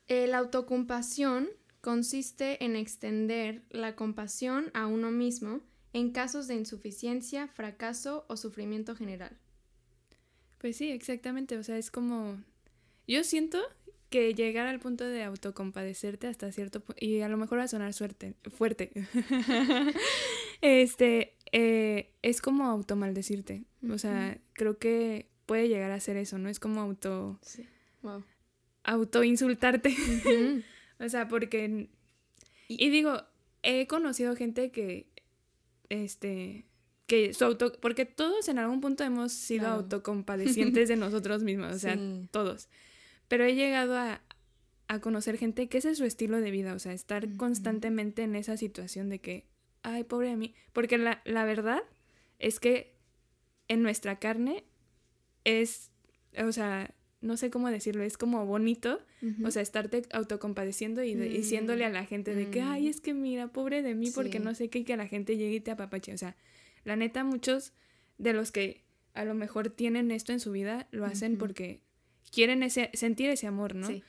[0.07, 1.49] La autocompasión
[1.81, 5.61] consiste en extender la compasión a uno mismo
[5.93, 9.37] en casos de insuficiencia, fracaso o sufrimiento general.
[10.57, 11.57] Pues sí, exactamente.
[11.57, 12.37] O sea, es como.
[13.07, 13.59] Yo siento
[14.09, 17.03] que llegar al punto de autocompadecerte hasta cierto punto.
[17.05, 18.91] Y a lo mejor va a sonar suerte, fuerte.
[20.61, 21.35] este.
[21.51, 23.63] Eh, es como automaldecirte.
[23.89, 26.49] O sea, creo que puede llegar a ser eso, ¿no?
[26.49, 27.39] Es como auto.
[27.41, 27.67] Sí.
[28.01, 28.23] Wow.
[28.83, 29.95] Autoinsultarte.
[30.99, 31.89] o sea, porque.
[32.67, 33.21] Y digo,
[33.63, 35.07] he conocido gente que.
[35.89, 36.65] Este.
[37.07, 37.71] Que su auto.
[37.79, 41.75] Porque todos en algún punto hemos sido autocompadecientes de nosotros mismos.
[41.75, 41.97] O sea,
[42.31, 42.69] todos.
[43.27, 44.21] Pero he llegado a,
[44.87, 46.73] a conocer gente que ese es su estilo de vida.
[46.73, 49.45] O sea, estar constantemente en esa situación de que.
[49.83, 50.55] Ay, pobre de mí.
[50.73, 51.83] Porque la, la verdad
[52.39, 52.95] es que
[53.67, 54.63] en nuestra carne
[55.43, 55.91] es,
[56.37, 58.99] o sea, no sé cómo decirlo, es como bonito,
[59.43, 62.89] o sea, estarte autocompadeciendo y diciéndole a la gente de que, ay, mm.
[62.89, 65.59] es que mira, pobre de mí, porque no sé qué, que la gente llegue y
[65.59, 66.13] te apapache.
[66.13, 66.35] O sea,
[66.85, 67.73] la neta, muchos
[68.17, 71.81] de los que a lo mejor tienen esto en su vida lo hacen porque
[72.31, 73.87] quieren ese, sentir ese amor, ¿no?
[73.87, 74.03] Sí.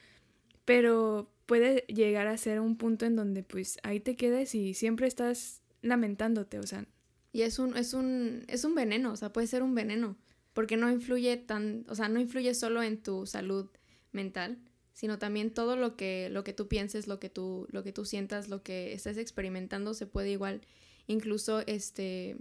[0.65, 5.07] Pero puede llegar a ser un punto en donde pues ahí te quedes y siempre
[5.07, 6.87] estás lamentándote, o sea.
[7.33, 10.17] Y es un, es un, es un veneno, o sea, puede ser un veneno
[10.53, 13.69] porque no influye tan, o sea, no influye solo en tu salud
[14.13, 14.59] mental,
[14.93, 18.05] sino también todo lo que, lo que tú pienses, lo que tú, lo que tú
[18.05, 20.63] sientas, lo que estés experimentando se puede igual
[21.07, 22.37] incluso este,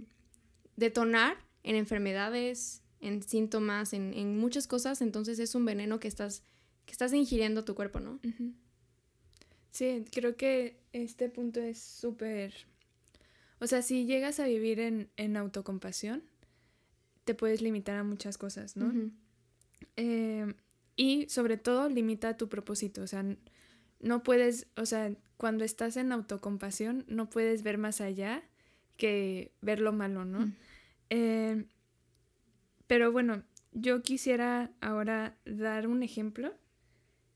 [0.76, 6.42] detonar en enfermedades, en síntomas, en, en muchas cosas, entonces es un veneno que estás,
[6.84, 8.20] que estás ingiriendo tu cuerpo, ¿no?
[9.70, 12.54] Sí, creo que este punto es súper...
[13.58, 16.22] O sea, si llegas a vivir en, en autocompasión,
[17.24, 18.92] te puedes limitar a muchas cosas, ¿no?
[19.96, 20.54] Eh,
[20.94, 23.24] y sobre todo limita tu propósito, o sea,
[24.00, 28.42] no puedes, o sea, cuando estás en autocompasión no puedes ver más allá
[28.96, 30.52] que ver lo malo, ¿no?
[31.10, 31.64] Eh,
[32.86, 36.54] pero bueno, yo quisiera ahora dar un ejemplo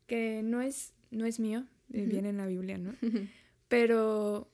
[0.06, 2.94] que no es, no es mío, eh, viene en la Biblia, ¿no?
[3.68, 4.50] Pero,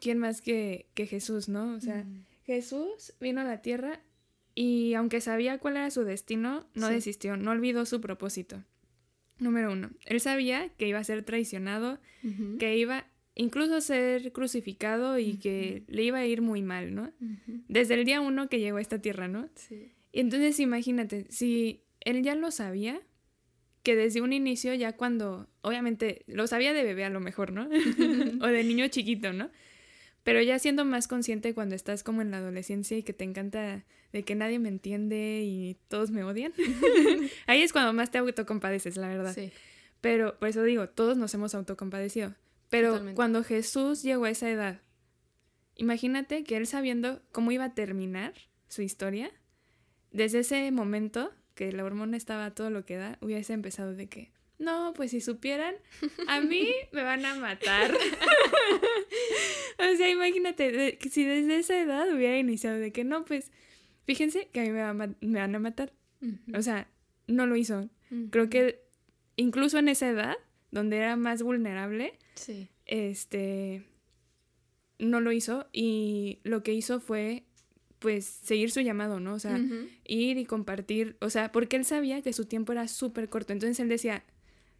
[0.00, 1.74] ¿quién más que, que Jesús, no?
[1.74, 2.04] O sea,
[2.44, 4.00] Jesús vino a la tierra
[4.54, 8.64] y aunque sabía cuál era su destino, no desistió, no olvidó su propósito.
[9.38, 11.98] Número uno, él sabía que iba a ser traicionado,
[12.58, 17.12] que iba incluso ser crucificado y que le iba a ir muy mal, ¿no?
[17.68, 19.48] Desde el día uno que llegó a esta tierra, ¿no?
[19.54, 19.92] Sí.
[20.12, 23.00] Y entonces imagínate, si él ya lo sabía,
[23.82, 27.68] que desde un inicio ya cuando, obviamente, lo sabía de bebé a lo mejor, ¿no?
[28.42, 29.50] o de niño chiquito, ¿no?
[30.22, 33.84] Pero ya siendo más consciente cuando estás como en la adolescencia y que te encanta
[34.12, 36.52] de que nadie me entiende y todos me odian,
[37.46, 39.34] ahí es cuando más te autocompadeces, la verdad.
[39.34, 39.50] Sí.
[40.00, 42.34] Pero por eso digo, todos nos hemos autocompadecido.
[42.72, 44.80] Pero cuando Jesús llegó a esa edad,
[45.76, 48.32] imagínate que él sabiendo cómo iba a terminar
[48.66, 49.30] su historia,
[50.10, 54.32] desde ese momento que la hormona estaba todo lo que da, hubiese empezado de que,
[54.58, 55.74] no, pues si supieran,
[56.28, 57.92] a mí me van a matar.
[59.78, 63.52] o sea, imagínate, si desde esa edad hubiera iniciado de que no, pues
[64.06, 64.70] fíjense que a mí
[65.20, 65.92] me, van a matar.
[66.54, 66.88] O sea,
[67.26, 67.90] no lo hizo.
[68.30, 68.80] Creo que
[69.36, 70.38] incluso en esa edad,
[70.72, 72.18] donde era más vulnerable,
[72.86, 73.84] este,
[74.98, 77.44] no lo hizo y lo que hizo fue
[78.00, 79.34] pues seguir su llamado, ¿no?
[79.34, 79.60] O sea,
[80.04, 83.78] ir y compartir, o sea, porque él sabía que su tiempo era súper corto, entonces
[83.78, 84.24] él decía,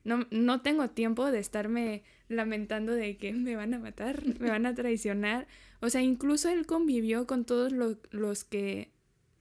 [0.03, 4.67] no, no tengo tiempo de estarme lamentando de que me van a matar, me van
[4.67, 5.47] a traicionar.
[5.81, 8.91] O sea, incluso él convivió con todos los que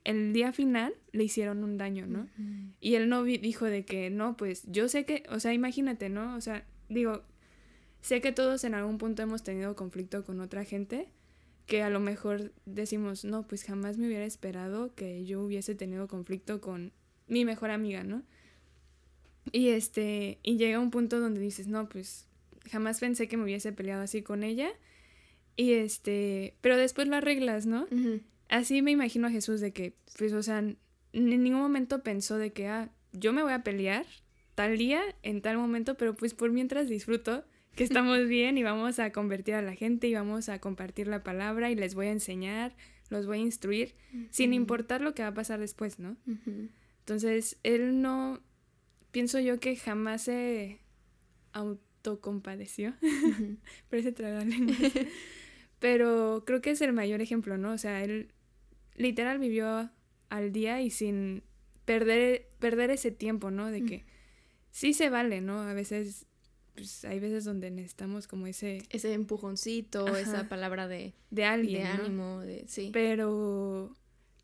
[0.04, 2.28] el día final le hicieron un daño, ¿no?
[2.80, 6.36] Y él no dijo de que, no, pues yo sé que, o sea, imagínate, ¿no?
[6.36, 7.24] O sea, digo,
[8.02, 11.10] sé que todos en algún punto hemos tenido conflicto con otra gente,
[11.68, 16.08] que a lo mejor decimos, no, pues jamás me hubiera esperado que yo hubiese tenido
[16.08, 16.92] conflicto con
[17.28, 18.24] mi mejor amiga, ¿no?
[19.52, 22.28] Y este, y llega un punto donde dices, no, pues
[22.70, 24.70] jamás pensé que me hubiese peleado así con ella.
[25.56, 27.88] Y este, pero después lo arreglas, ¿no?
[28.52, 30.78] Así me imagino a Jesús de que, pues, o sea, en
[31.14, 34.06] ningún momento pensó de que, ah, yo me voy a pelear
[34.56, 39.00] tal día, en tal momento, pero pues por mientras disfruto que estamos bien y vamos
[39.00, 42.12] a convertir a la gente y vamos a compartir la palabra y les voy a
[42.12, 42.76] enseñar,
[43.10, 43.96] los voy a instruir,
[44.32, 46.18] sin importar lo que va a pasar después, ¿no?
[47.00, 48.42] Entonces, él no,
[49.12, 50.82] pienso yo que jamás se
[51.54, 52.96] autocompadeció,
[53.90, 55.08] parece tragarle.
[55.80, 57.72] pero creo que es el mayor ejemplo, ¿no?
[57.72, 58.34] O sea, él
[58.96, 59.92] literal vivió
[60.30, 61.44] al día y sin
[61.86, 63.70] perder, perder ese tiempo, ¿no?
[63.70, 64.06] De que
[64.72, 65.62] sí se vale, ¿no?
[65.62, 66.28] A veces
[66.74, 68.84] pues hay veces donde necesitamos como ese...
[68.90, 71.14] Ese empujoncito, esa palabra de...
[71.30, 72.66] De alguien, De ánimo, de...
[72.68, 72.90] Sí.
[72.94, 73.94] Pero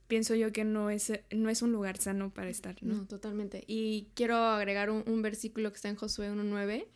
[0.07, 2.95] pienso yo que no es, no es un lugar sano para estar, ¿no?
[2.95, 3.63] No, totalmente.
[3.67, 6.87] Y quiero agregar un, versículo que está en Josué 1.9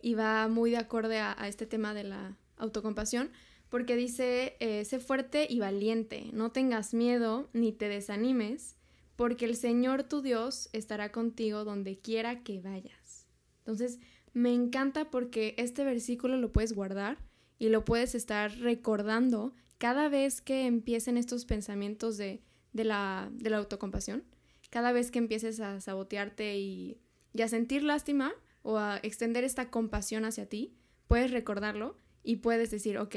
[0.00, 3.30] y va muy de acorde a, este tema de la autocompasión,
[3.72, 8.76] porque dice, eh, sé fuerte y valiente, no tengas miedo ni te desanimes,
[9.16, 13.26] porque el Señor tu Dios estará contigo donde quiera que vayas.
[13.60, 13.98] Entonces,
[14.34, 17.16] me encanta porque este versículo lo puedes guardar
[17.58, 22.42] y lo puedes estar recordando cada vez que empiecen estos pensamientos de,
[22.74, 24.22] la, de la autocompasión,
[24.68, 27.00] cada vez que empieces a sabotearte y,
[27.32, 30.76] y a sentir lástima o a extender esta compasión hacia ti,
[31.08, 33.16] puedes recordarlo y puedes decir, ok,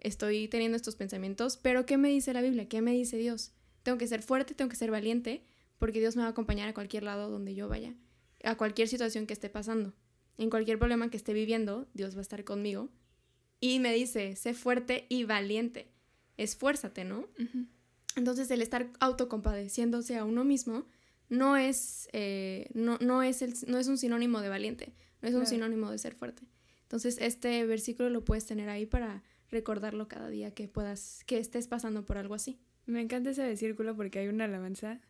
[0.00, 2.68] estoy teniendo estos pensamientos, pero ¿qué me dice la Biblia?
[2.68, 3.52] ¿Qué me dice Dios?
[3.82, 5.44] Tengo que ser fuerte, tengo que ser valiente,
[5.78, 7.94] porque Dios me va a acompañar a cualquier lado donde yo vaya,
[8.44, 9.94] a cualquier situación que esté pasando
[10.38, 12.90] en cualquier problema que esté viviendo, Dios va a estar conmigo.
[13.60, 15.90] Y me dice, sé fuerte y valiente.
[16.36, 17.28] Esfuérzate, ¿no?
[18.16, 20.86] Entonces el estar autocompadeciéndose a uno mismo
[21.28, 25.34] no es, eh, no, no, es el, no es un sinónimo de valiente, no es
[25.34, 26.42] un sinónimo de ser fuerte.
[26.82, 31.68] Entonces este versículo lo puedes tener ahí para recordarlo cada día que puedas, que estés
[31.68, 32.58] pasando por algo así.
[32.86, 35.00] Me encanta ese versículo porque hay una alabanza,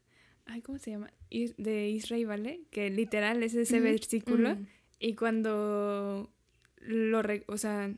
[0.47, 1.13] ay, ¿cómo se llama?
[1.31, 2.61] De Israel, ¿vale?
[2.71, 4.57] Que literal es ese versículo
[4.99, 6.31] y cuando
[6.79, 7.93] lo, o sea,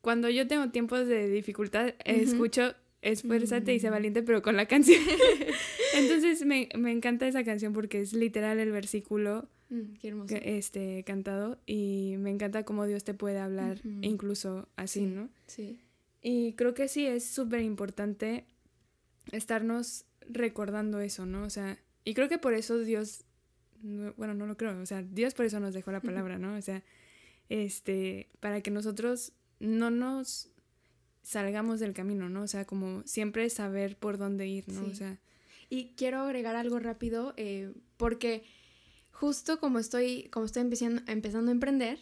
[0.00, 3.92] cuando yo tengo tiempos de dificultad, escucho Esfuérzate y sé mm.
[3.92, 5.00] valiente, pero con la canción.
[5.94, 9.94] Entonces me, encanta esa canción porque es literal el versículo mm,
[10.42, 15.30] este, cantado y me encanta cómo Dios te puede hablar incluso así, ¿no?
[15.46, 15.80] Sí.
[16.22, 18.44] Y creo que sí es súper importante
[19.32, 21.44] estarnos recordando eso, ¿no?
[21.44, 23.24] O sea, y creo que por eso Dios
[23.82, 26.54] bueno, no lo creo, o sea, Dios por eso nos dejó la palabra, ¿no?
[26.56, 26.82] O sea,
[27.48, 30.50] este, para que nosotros no nos
[31.22, 32.42] salgamos del camino, ¿no?
[32.42, 34.84] O sea, como siempre saber por dónde ir, ¿no?
[34.86, 35.18] O sea.
[35.68, 38.42] Y quiero agregar algo rápido, eh, porque
[39.20, 41.98] justo como estoy, como estoy empezando, empezando a emprender,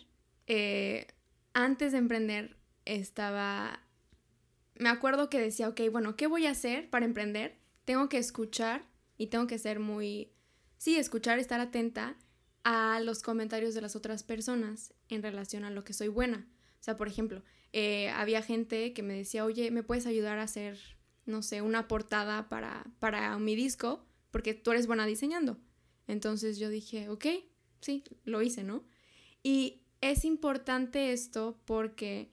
[0.47, 1.09] eh,
[1.53, 3.81] antes de emprender estaba,
[4.77, 7.59] me acuerdo que decía, ok, bueno, ¿qué voy a hacer para emprender?
[7.85, 8.85] Tengo que escuchar
[9.17, 10.31] y tengo que ser muy
[10.77, 12.17] sí, escuchar, estar atenta
[12.63, 16.47] a los comentarios de las otras personas en relación a lo que soy buena.
[16.81, 20.45] O sea, por ejemplo, eh, había gente que me decía, oye, ¿me puedes ayudar a
[20.45, 20.79] hacer,
[21.27, 24.07] no sé, una portada para, para mi disco?
[24.31, 25.59] Porque tú eres buena diseñando.
[26.09, 27.27] Entonces yo dije, ok,
[27.81, 28.83] sí, lo hice, ¿no?
[29.45, 32.33] Y es importante esto porque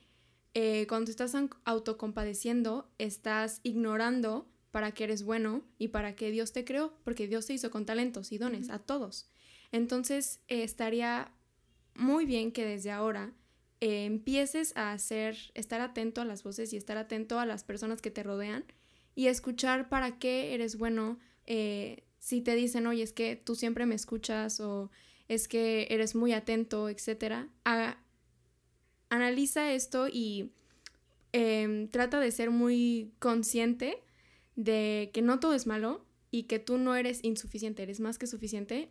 [0.55, 1.35] eh, cuando estás
[1.65, 7.45] autocompadeciendo, estás ignorando para que eres bueno y para que Dios te creó, porque Dios
[7.45, 9.29] te hizo con talentos y dones a todos.
[9.71, 11.31] Entonces eh, estaría
[11.95, 13.33] muy bien que desde ahora
[13.81, 18.01] eh, empieces a hacer, estar atento a las voces y estar atento a las personas
[18.01, 18.65] que te rodean
[19.15, 21.19] y escuchar para qué eres bueno.
[21.45, 24.89] Eh, si te dicen, oye, es que tú siempre me escuchas o
[25.27, 27.47] es que eres muy atento, etc.
[29.09, 30.49] analiza esto y
[31.33, 33.99] em, trata de ser muy consciente
[34.55, 38.25] de que no todo es malo y que tú no eres insuficiente, eres más que
[38.25, 38.89] suficiente.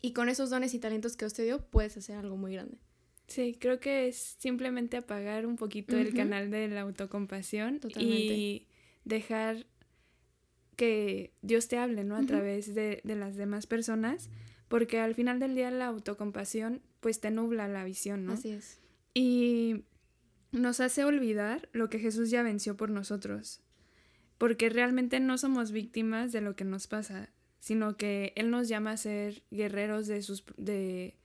[0.00, 2.78] Y con esos dones y talentos que Dios te dio, puedes hacer algo muy grande.
[3.26, 8.68] Sí, creo que es simplemente apagar un poquito el canal de la autocompasión y
[9.04, 9.66] dejar
[10.78, 12.16] que Dios te hable, ¿no?
[12.16, 14.30] A través de, de, las demás personas,
[14.68, 18.32] porque al final del día la autocompasión pues te nubla la visión, ¿no?
[18.32, 18.80] Así es.
[19.12, 19.84] Y
[20.52, 23.60] nos hace olvidar lo que Jesús ya venció por nosotros
[24.38, 28.92] porque realmente no somos víctimas de lo que nos pasa, sino que Él nos llama
[28.92, 30.44] a ser guerreros de sus...
[30.56, 31.16] de...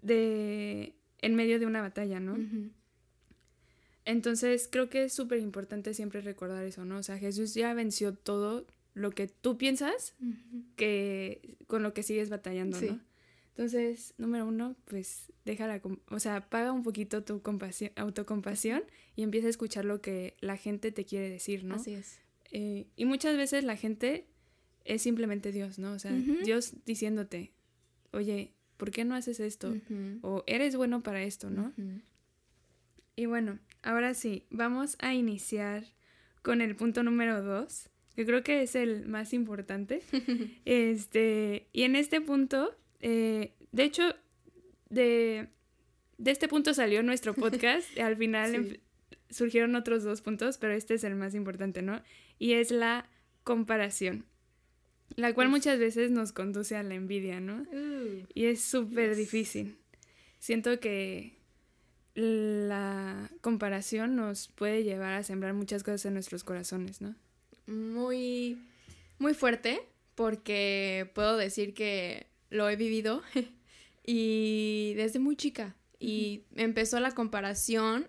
[0.00, 0.94] de...
[1.18, 2.36] en medio de una batalla, ¿no?
[4.04, 6.98] Entonces creo que es súper importante siempre recordar eso, ¿no?
[6.98, 10.14] O sea, Jesús ya venció todo lo que tú piensas
[10.76, 13.00] que con lo que sigues batallando, ¿no?
[13.50, 18.82] Entonces, número uno, pues déjala, o sea, paga un poquito tu compasión, autocompasión
[19.14, 21.74] y empieza a escuchar lo que la gente te quiere decir, ¿no?
[21.74, 22.18] Así es.
[22.50, 24.26] Eh, y muchas veces la gente
[24.84, 25.92] es simplemente Dios, ¿no?
[25.92, 27.52] O sea, Dios diciéndote,
[28.12, 29.74] oye, ¿por qué no haces esto?
[30.22, 31.72] O eres bueno para esto, ¿no?
[33.16, 35.84] Y bueno, ahora sí, vamos a iniciar
[36.42, 40.02] con el punto número dos, que creo que es el más importante.
[40.64, 44.14] este, y en este punto eh, de hecho,
[44.88, 45.48] de,
[46.24, 47.98] este punto salió nuestro podcast.
[47.98, 48.80] Al final
[49.28, 52.00] surgieron otros dos puntos, pero este es el más importante, ¿no?
[52.38, 53.10] Y es la
[53.44, 54.24] comparación,
[55.16, 57.62] la cual muchas veces nos conduce a la envidia, ¿no?
[57.72, 59.78] Uh, y es súper difícil.
[60.38, 61.38] Siento que
[62.14, 67.14] la comparación nos puede llevar a sembrar muchas cosas en nuestros corazones, ¿no?
[67.66, 68.58] Muy,
[69.18, 69.80] muy fuerte,
[70.14, 73.22] porque puedo decir que lo he vivido
[74.06, 75.74] y desde muy chica.
[75.98, 78.08] Y empezó la comparación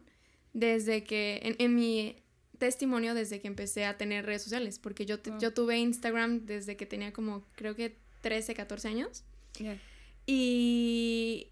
[0.53, 2.15] desde que, en, mi
[2.57, 6.85] testimonio, desde que empecé a tener redes sociales, porque yo, yo tuve Instagram desde que
[6.85, 9.23] tenía como, creo que 13, 14 años.
[10.25, 11.47] Y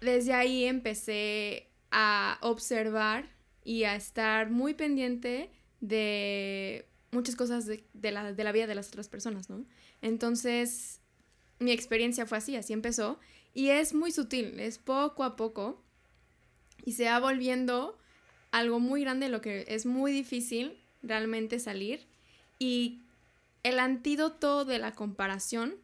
[0.00, 3.30] desde ahí empecé a observar
[3.64, 5.50] y a estar muy pendiente
[5.80, 9.64] de muchas cosas de, la, de la vida de las otras personas, ¿no?
[10.00, 11.00] Entonces,
[11.58, 13.20] mi experiencia fue así, así empezó.
[13.54, 15.80] Y es muy sutil, es poco a poco.
[16.84, 17.98] Y se va volviendo
[18.50, 22.06] algo muy grande, lo que es muy difícil realmente salir.
[22.58, 23.02] Y
[23.62, 25.76] el antídoto de la comparación,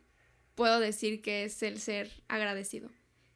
[0.55, 2.91] puedo decir que es el ser agradecido.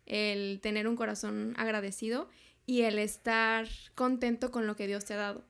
[0.06, 2.28] El tener un corazón agradecido
[2.66, 5.44] y el estar contento con lo que Dios te ha dado.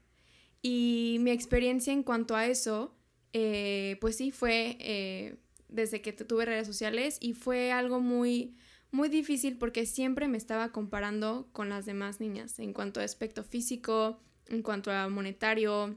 [0.62, 2.94] Y mi experiencia en cuanto a eso,
[3.32, 5.36] eh, pues sí, fue eh,
[5.68, 8.54] desde que tuve redes sociales y fue algo muy,
[8.90, 13.42] muy difícil porque siempre me estaba comparando con las demás niñas en cuanto a aspecto
[13.42, 15.96] físico, en cuanto a monetario,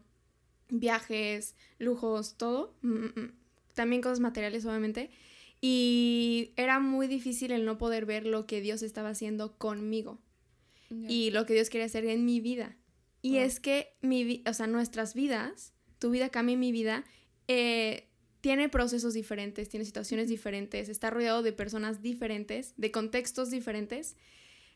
[0.69, 2.73] viajes, lujos, todo.
[3.73, 5.11] También cosas materiales, obviamente.
[5.61, 10.19] Y era muy difícil el no poder ver lo que Dios estaba haciendo conmigo
[10.89, 12.77] y lo que Dios quería hacer en mi vida.
[13.21, 17.03] Y es que mi, o sea, nuestras vidas, tu vida cambia mi vida,
[17.47, 18.07] eh,
[18.41, 24.15] tiene procesos diferentes, tiene situaciones diferentes, está rodeado de personas diferentes, de contextos diferentes.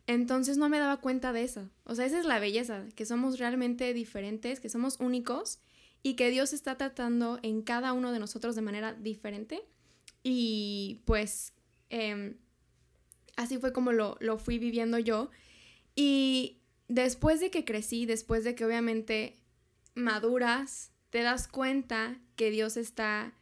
[0.08, 1.70] Entonces no me daba cuenta de eso.
[1.84, 5.60] O sea, esa es la belleza, que somos realmente diferentes, que somos únicos
[6.02, 9.62] y que Dios está tratando en cada uno de nosotros de manera diferente.
[10.24, 11.54] Y pues
[11.92, 12.38] em,
[13.36, 15.30] así fue como lo, lo fui viviendo yo.
[16.02, 19.36] Y después de que crecí, después de que obviamente
[19.96, 23.34] maduras, te das cuenta que Dios está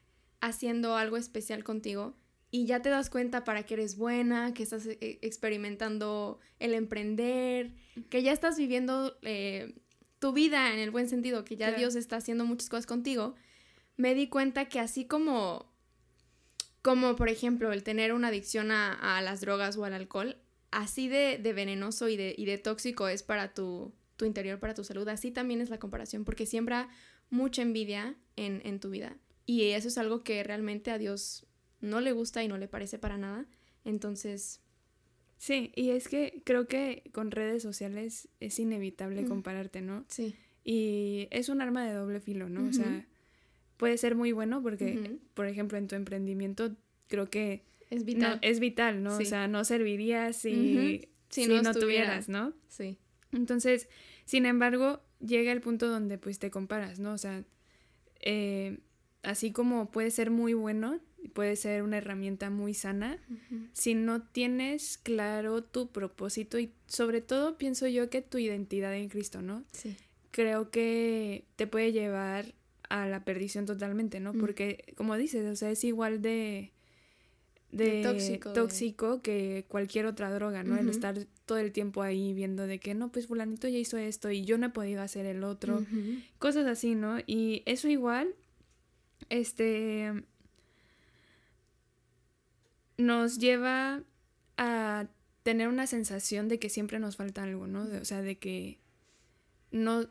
[0.42, 2.16] haciendo algo especial contigo
[2.50, 7.76] y ya te das cuenta para que eres buena, que estás eh, experimentando el emprender,
[8.10, 9.76] que ya estás viviendo eh,
[10.18, 13.36] tu vida en el buen sentido, que ya Dios está haciendo muchas cosas contigo,
[13.98, 15.72] me di cuenta que así como,
[16.82, 20.38] como por ejemplo el tener una adicción a, las drogas o al alcohol,
[20.72, 24.84] así de, venenoso y de, y de, tóxico es para tu, tu, interior, para tu
[24.84, 26.90] salud, así también es la comparación, porque siembra
[27.30, 29.18] mucha envidia en, en tu vida.
[29.46, 31.48] Y eso es algo que realmente a Dios
[31.80, 33.46] no le gusta y no le parece para nada.
[33.86, 34.62] Entonces...
[35.38, 40.04] Sí, y es que creo que con redes sociales es inevitable compararte, ¿no?
[40.10, 40.36] Sí.
[40.64, 42.68] Y es un arma de doble filo, ¿no?
[42.68, 43.08] O sea,
[43.78, 46.76] puede ser muy bueno porque, por ejemplo, en tu emprendimiento
[47.08, 47.64] creo que...
[47.90, 48.40] Es vital.
[48.42, 49.18] es vital, ¿no?
[49.18, 52.54] O sea, no serviría si, si, no, tuvieras, ¿no?
[52.68, 52.98] Sí.
[53.32, 53.88] Entonces,
[54.26, 57.14] sin embargo, llega el punto donde pues te comparas, ¿no?
[57.14, 57.44] O sea,
[58.22, 58.80] eh,
[59.24, 61.00] así como puede ser muy bueno,
[61.34, 63.20] puede ser una herramienta muy sana,
[63.74, 69.10] si no tienes claro tu propósito y sobre todo pienso yo que tu identidad en
[69.10, 69.64] Cristo, ¿no?
[69.72, 69.96] Sí.
[70.32, 72.54] Creo que te puede llevar
[72.90, 74.34] a la perdición totalmente, ¿no?
[74.34, 74.40] Mm.
[74.40, 76.72] Porque como dices, o sea, es igual de
[77.72, 78.02] de,
[78.54, 80.78] tóxico, que cualquier otra droga, ¿no?
[80.78, 84.32] El estar todo el tiempo ahí viendo de que no, pues fulanito ya hizo esto
[84.32, 85.86] y yo no he podido hacer el otro,
[86.40, 87.20] cosas así, ¿no?
[87.26, 88.36] Y eso igual
[89.30, 90.24] este
[92.98, 94.04] nos lleva
[94.58, 95.08] a
[95.44, 97.84] tener una sensación de que siempre nos falta algo, ¿no?
[97.84, 98.80] o sea, de que
[99.72, 100.08] no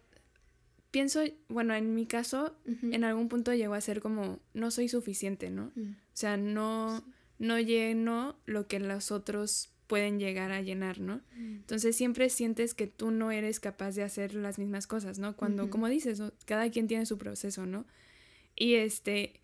[0.91, 5.51] pienso, bueno, en mi caso, en algún punto llegó a ser como no soy suficiente,
[5.51, 5.73] ¿no?
[5.75, 5.91] Mm.
[5.91, 7.05] O sea, no
[7.39, 11.21] no lleno lo que los otros pueden llegar a llenar, ¿no?
[11.37, 15.37] Entonces siempre sientes que tú no eres capaz de hacer las mismas cosas, ¿no?
[15.37, 17.87] Cuando, como dices, cada quien tiene su proceso, ¿no?
[18.57, 19.41] Y este,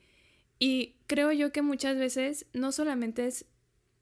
[0.58, 3.46] y creo yo que muchas veces no solamente es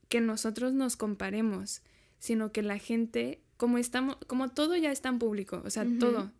[0.08, 1.82] que nosotros nos comparemos,
[2.18, 6.32] sino que la gente, como estamos, como todo ya es tan público, o sea, todo.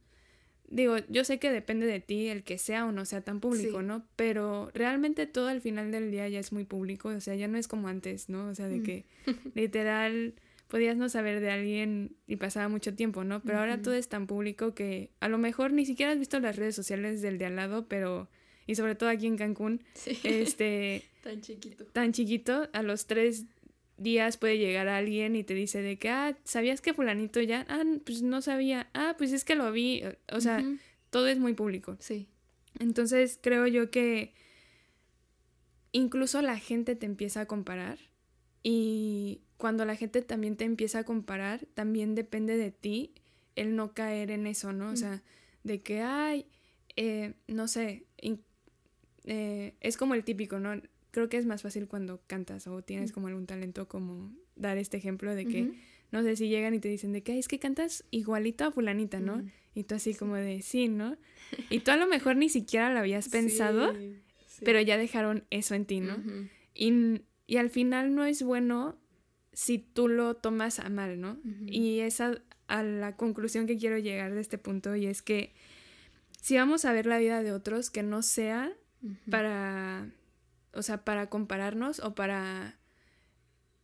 [0.71, 3.83] Digo, yo sé que depende de ti el que sea o no sea tan público,
[3.83, 4.07] ¿no?
[4.15, 7.59] Pero realmente todo al final del día ya es muy público, o sea, ya no
[7.59, 8.49] es como antes, ¿no?
[8.49, 8.83] O sea, de mm.
[8.85, 9.05] que
[9.55, 10.35] literal
[10.69, 13.43] podías no saber de alguien y pasaba mucho tiempo, ¿no?
[13.43, 16.55] Pero ahora todo es tan público que a lo mejor ni siquiera has visto las
[16.55, 18.29] redes sociales del de al lado, pero
[18.67, 19.83] y sobre todo aquí en Cancún,
[20.23, 21.85] este tan chiquito.
[21.87, 23.47] Tan chiquito, a los tres
[24.01, 27.67] días puede llegar alguien y te dice de que, ah, ¿sabías que fulanito ya?
[27.69, 28.89] Ah, pues no sabía.
[28.95, 30.03] Ah, pues es que lo vi.
[30.33, 30.65] O sea,
[31.11, 31.97] todo es muy público.
[32.01, 32.27] Sí.
[32.79, 34.33] Entonces creo yo que
[35.93, 37.99] incluso la gente te empieza a comparar
[38.63, 43.13] y cuando la gente también te empieza a comparar, también depende de ti
[43.57, 44.91] el no caer en eso, ¿no?
[44.91, 45.23] O sea,
[45.65, 46.47] de que, ay,
[46.97, 48.07] eh, no sé,
[49.25, 50.81] eh, es como el típico, ¿no?
[51.11, 54.97] Creo que es más fácil cuando cantas o tienes como algún talento como dar este
[54.97, 55.73] ejemplo de que,
[56.11, 59.21] no sé si llegan y te dicen de que es que cantas igualito a fulanita,
[59.21, 59.43] ¿no?
[59.75, 61.17] Y tú así como de, sí, ¿no?
[61.69, 63.95] Y tú a lo mejor ni siquiera lo habías pensado,
[64.65, 66.17] pero ya dejaron eso en ti, ¿no?
[66.75, 68.99] y, y, al final no es bueno
[69.53, 71.39] si tú lo tomas a mal, ¿no?
[71.67, 75.53] Y esa a la conclusión que quiero llegar de este punto y es que
[76.41, 78.73] si vamos a ver la vida de otros, que no sea
[79.29, 80.09] para
[80.73, 82.79] o sea, para compararnos o para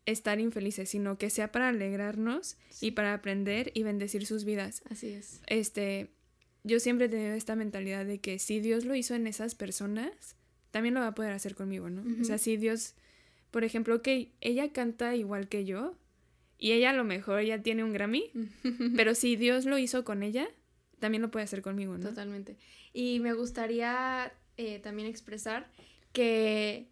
[0.07, 4.82] estar infelices, sino que sea para alegrarnos y para aprender y bendecir sus vidas.
[4.89, 5.41] Así es.
[5.49, 6.11] Este,
[6.62, 10.37] yo siempre he tenido esta mentalidad de que si Dios lo hizo en esas personas,
[10.70, 12.05] también lo va a poder hacer conmigo, ¿no?
[12.20, 12.95] O sea, si Dios,
[13.51, 15.97] por ejemplo, que ella canta igual que yo
[16.59, 18.30] y ella a lo mejor ya tiene un Grammy,
[18.97, 20.49] pero si Dios lo hizo con ella,
[21.01, 22.09] también lo puede hacer conmigo, ¿no?
[22.09, 22.57] Totalmente.
[22.93, 25.70] Y me gustaría eh, también expresar
[26.17, 26.89] que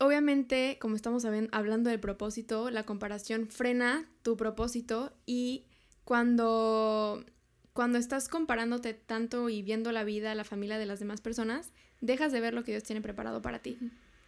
[0.00, 5.66] obviamente, como estamos hablando del propósito, la comparación frena tu propósito y
[6.02, 7.24] cuando,
[7.74, 11.70] cuando estás comparándote tanto y viendo la vida, la familia de las demás personas,
[12.00, 13.78] dejas de ver lo que Dios tiene preparado para ti.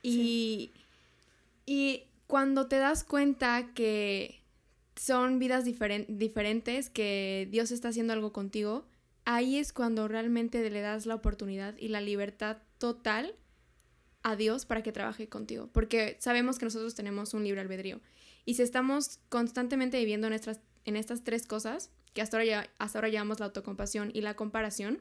[0.05, 0.71] Y,
[1.67, 4.41] y cuando te das cuenta que
[4.95, 8.87] son vidas diferentes, que Dios está haciendo algo contigo,
[9.25, 13.35] ahí es cuando realmente le das la oportunidad y la libertad total
[14.29, 18.01] a Dios para que trabaje contigo, porque sabemos que nosotros tenemos un libre albedrío.
[18.45, 22.71] Y si estamos constantemente viviendo en estas, en estas tres cosas, que hasta ahora, ya,
[22.79, 25.01] hasta ahora llamamos la autocompasión y la comparación,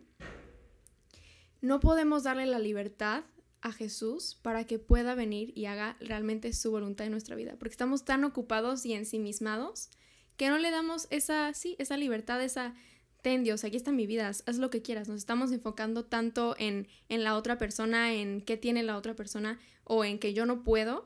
[1.62, 3.24] no podemos darle la libertad
[3.62, 7.74] a Jesús para que pueda venir y haga realmente su voluntad en nuestra vida, porque
[7.74, 9.90] estamos tan ocupados y ensimismados
[10.38, 12.76] que no le damos esa, sí, esa libertad, esa
[13.28, 15.10] ten Dios, aquí están mi vida, haz lo que quieras.
[15.10, 19.60] Nos estamos enfocando tanto en, en la otra persona, en qué tiene la otra persona
[19.84, 21.06] o en que yo no puedo,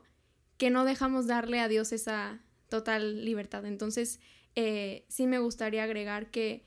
[0.56, 3.66] que no dejamos darle a Dios esa total libertad.
[3.66, 4.20] Entonces,
[4.54, 6.64] eh, sí me gustaría agregar que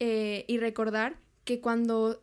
[0.00, 2.22] eh, y recordar que cuando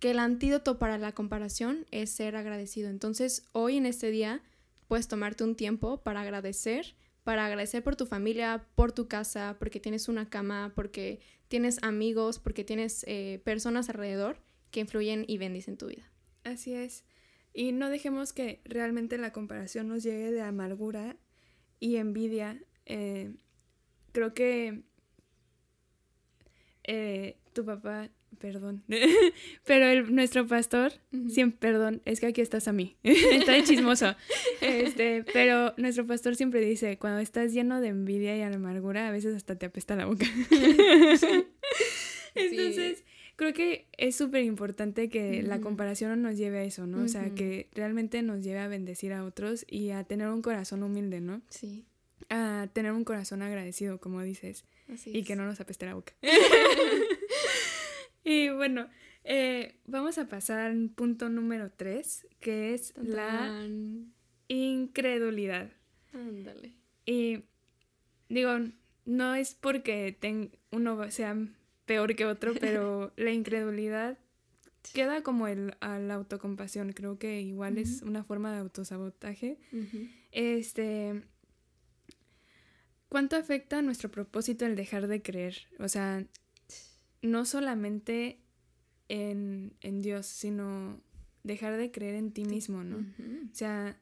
[0.00, 2.90] que el antídoto para la comparación es ser agradecido.
[2.90, 4.42] Entonces, hoy en este día
[4.88, 9.80] puedes tomarte un tiempo para agradecer, para agradecer por tu familia, por tu casa, porque
[9.80, 14.38] tienes una cama, porque tienes amigos, porque tienes eh, personas alrededor
[14.70, 16.10] que influyen y bendicen tu vida.
[16.44, 17.04] Así es.
[17.54, 21.16] Y no dejemos que realmente la comparación nos llegue de amargura
[21.78, 22.62] y envidia.
[22.86, 23.34] Eh,
[24.12, 24.82] creo que
[26.84, 28.82] eh, tu papá, perdón,
[29.64, 30.92] pero el, nuestro pastor,
[31.28, 34.14] siempre, perdón, es que aquí estás a mí, está de chismoso,
[34.60, 39.34] este, pero nuestro pastor siempre dice, cuando estás lleno de envidia y amargura, a veces
[39.34, 40.26] hasta te apesta la boca.
[42.34, 43.04] Entonces,
[43.36, 47.04] creo que es súper importante que la comparación no nos lleve a eso, ¿no?
[47.04, 50.82] O sea, que realmente nos lleve a bendecir a otros y a tener un corazón
[50.82, 51.42] humilde, ¿no?
[51.48, 51.84] Sí.
[52.28, 54.64] A tener un corazón agradecido, como dices.
[55.06, 56.14] y que no nos apeste la boca.
[58.24, 58.88] Y bueno,
[59.24, 63.66] eh, vamos a pasar al punto número tres, que es la
[64.48, 65.70] incredulidad.
[66.12, 66.74] Ándale.
[67.06, 67.44] Y
[68.28, 68.50] digo,
[69.04, 70.16] no es porque
[70.70, 71.36] uno sea
[71.86, 74.18] peor que otro, pero la incredulidad
[74.92, 76.92] queda como el, a la autocompasión.
[76.92, 79.58] Creo que igual es una forma de autosabotaje.
[80.32, 81.22] Este.
[83.08, 85.68] ¿Cuánto afecta nuestro propósito el dejar de creer?
[85.78, 86.24] O sea,
[87.22, 88.40] no solamente
[89.08, 91.00] en, Dios, sino
[91.44, 92.98] dejar de creer en ti mismo, ¿no?
[92.98, 93.98] O sea,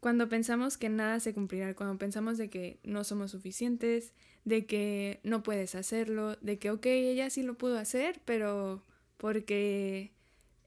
[0.00, 4.12] cuando pensamos que nada se cumplirá, cuando pensamos de que no somos suficientes,
[4.44, 8.84] de que no puedes hacerlo, de que, ok, ella sí lo pudo hacer, pero
[9.16, 10.12] porque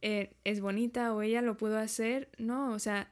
[0.01, 3.11] eh, es bonita o ella lo pudo hacer, no, o sea,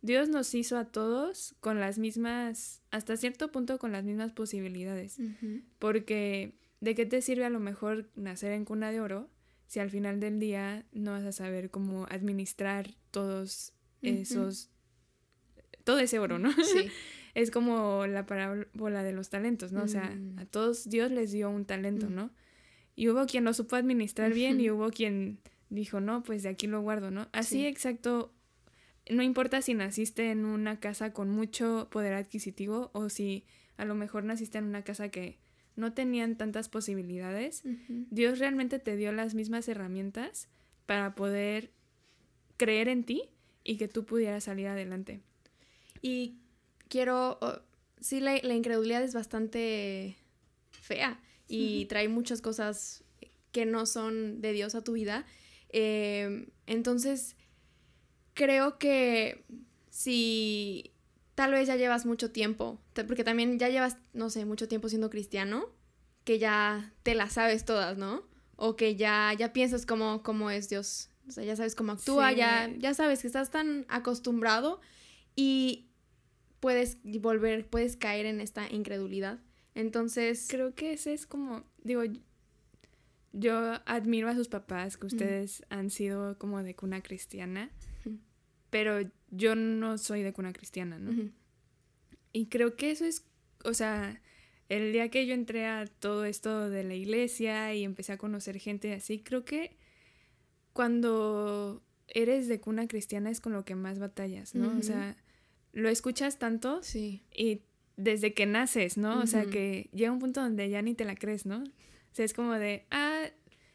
[0.00, 5.18] Dios nos hizo a todos con las mismas, hasta cierto punto con las mismas posibilidades,
[5.78, 9.28] porque ¿de qué te sirve a lo mejor nacer en cuna de oro
[9.66, 14.70] si al final del día no vas a saber cómo administrar todos esos,
[15.84, 16.52] todo ese oro, ¿no?
[16.52, 16.90] Sí.
[17.34, 19.82] es como la parábola de los talentos, ¿no?
[19.82, 20.38] O sea, mm.
[20.38, 22.14] a todos Dios les dio un talento, mm.
[22.14, 22.30] ¿no?
[22.96, 25.38] Y hubo quien lo supo administrar bien y hubo quien
[25.70, 27.28] dijo, no, pues de aquí lo guardo, ¿no?
[27.32, 28.32] Así exacto,
[29.08, 33.44] no importa si naciste en una casa con mucho poder adquisitivo o si
[33.76, 35.38] a lo mejor naciste en una casa que
[35.78, 37.62] no tenían tantas posibilidades,
[38.10, 40.48] Dios realmente te dio las mismas herramientas
[40.86, 41.70] para poder
[42.56, 43.30] creer en ti
[43.62, 45.20] y que tú pudieras salir adelante.
[46.02, 46.34] Y
[46.88, 47.38] quiero,
[48.00, 50.16] sí, la, incredulidad es bastante
[50.72, 53.04] fea y trae muchas cosas
[53.52, 55.26] que no son de Dios a tu vida.
[55.68, 57.36] Em, entonces,
[58.34, 59.44] creo que
[59.90, 60.92] si
[61.38, 65.08] tal vez ya llevas mucho tiempo, porque también ya llevas, no sé, mucho tiempo siendo
[65.08, 65.66] cristiano,
[66.24, 68.24] que ya te las sabes todas, ¿no?
[68.56, 71.10] O que ya, ya piensas cómo, cómo es Dios.
[71.28, 74.80] O sea, ya sabes cómo actúa, ya, ya sabes que estás tan acostumbrado
[75.36, 75.86] y
[76.58, 79.38] puedes volver, puedes caer en esta incredulidad.
[79.76, 80.48] Entonces...
[80.50, 82.02] Creo que ese es como, digo,
[83.32, 87.70] yo admiro a sus papás, que ustedes han sido como de cuna cristiana
[88.70, 89.00] pero
[89.30, 91.30] yo no soy de cuna cristiana, ¿no?
[92.32, 93.24] Y creo que eso es,
[93.64, 94.20] o sea,
[94.68, 98.58] el día que yo entré a todo esto de la iglesia y empecé a conocer
[98.58, 99.76] gente así, creo que
[100.72, 104.76] cuando eres de cuna cristiana es con lo que más batallas, ¿no?
[104.78, 105.16] O sea,
[105.72, 107.22] lo escuchas tanto sí.
[107.34, 107.62] y
[107.96, 109.20] desde que naces, ¿no?
[109.20, 111.58] O sea, que llega un punto donde ya ni te la crees, ¿no?
[111.58, 113.24] O sea, es como de, ah,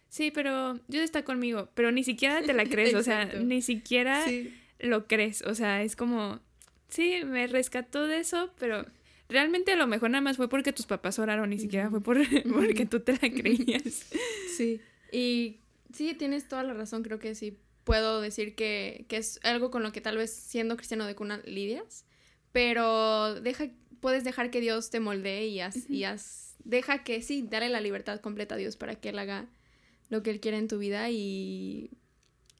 [0.10, 4.26] sí, pero Dios está conmigo, pero ni siquiera te la crees, o sea, ni siquiera
[4.84, 6.39] lo crees, o sea, es como,
[6.89, 8.86] sí, me rescató de eso, pero
[9.29, 12.17] realmente a lo mejor nada más fue porque tus papás oraron, ni siquiera fue por,
[12.53, 14.05] porque tú te la creías.
[14.55, 14.81] Sí,
[15.11, 15.59] y
[15.93, 19.91] sí, tienes toda la razón, creo que sí puedo decir que, es algo con lo
[19.91, 22.05] que tal vez siendo cristiano de cuna lidias,
[22.51, 23.69] pero deja,
[23.99, 27.81] puedes dejar que Dios te moldee y haz, y haz, deja que sí, dale la
[27.81, 29.49] libertad completa a Dios para que Él haga
[30.09, 31.91] lo que Él quiere en tu vida y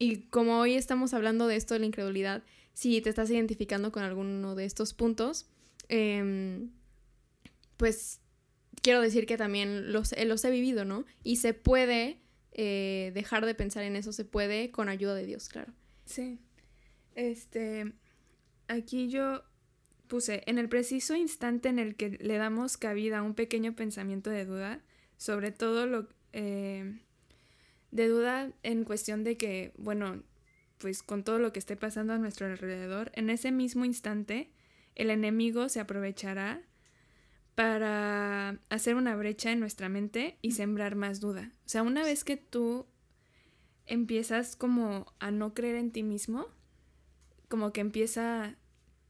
[0.04, 2.43] y como hoy estamos hablando de esto de la incredulidad,
[2.74, 5.45] si te estás identificando con alguno de estos puntos,
[5.88, 6.72] em,
[7.78, 8.20] pues
[8.82, 11.06] quiero decir que también los, eh, los he vivido, ¿no?
[11.24, 12.20] Y se puede
[12.51, 15.72] eh, dejar de pensar en eso, se puede con ayuda de Dios, claro.
[16.06, 16.38] Sí.
[17.16, 17.93] Este,
[18.68, 19.43] aquí yo
[20.08, 24.30] puse, en el preciso instante en el que le damos cabida a un pequeño pensamiento
[24.30, 24.84] de duda,
[25.16, 26.99] sobre todo lo, eh,
[27.94, 30.24] de duda en cuestión de que, bueno,
[30.80, 34.52] pues con todo lo que esté pasando a nuestro alrededor, en ese mismo instante
[34.96, 36.62] el enemigo se aprovechará
[37.54, 41.52] para hacer una brecha en nuestra mente y sembrar más duda.
[41.66, 42.88] O sea, una vez que tú
[43.86, 46.48] empiezas como a no creer en ti mismo,
[47.48, 48.56] como que empieza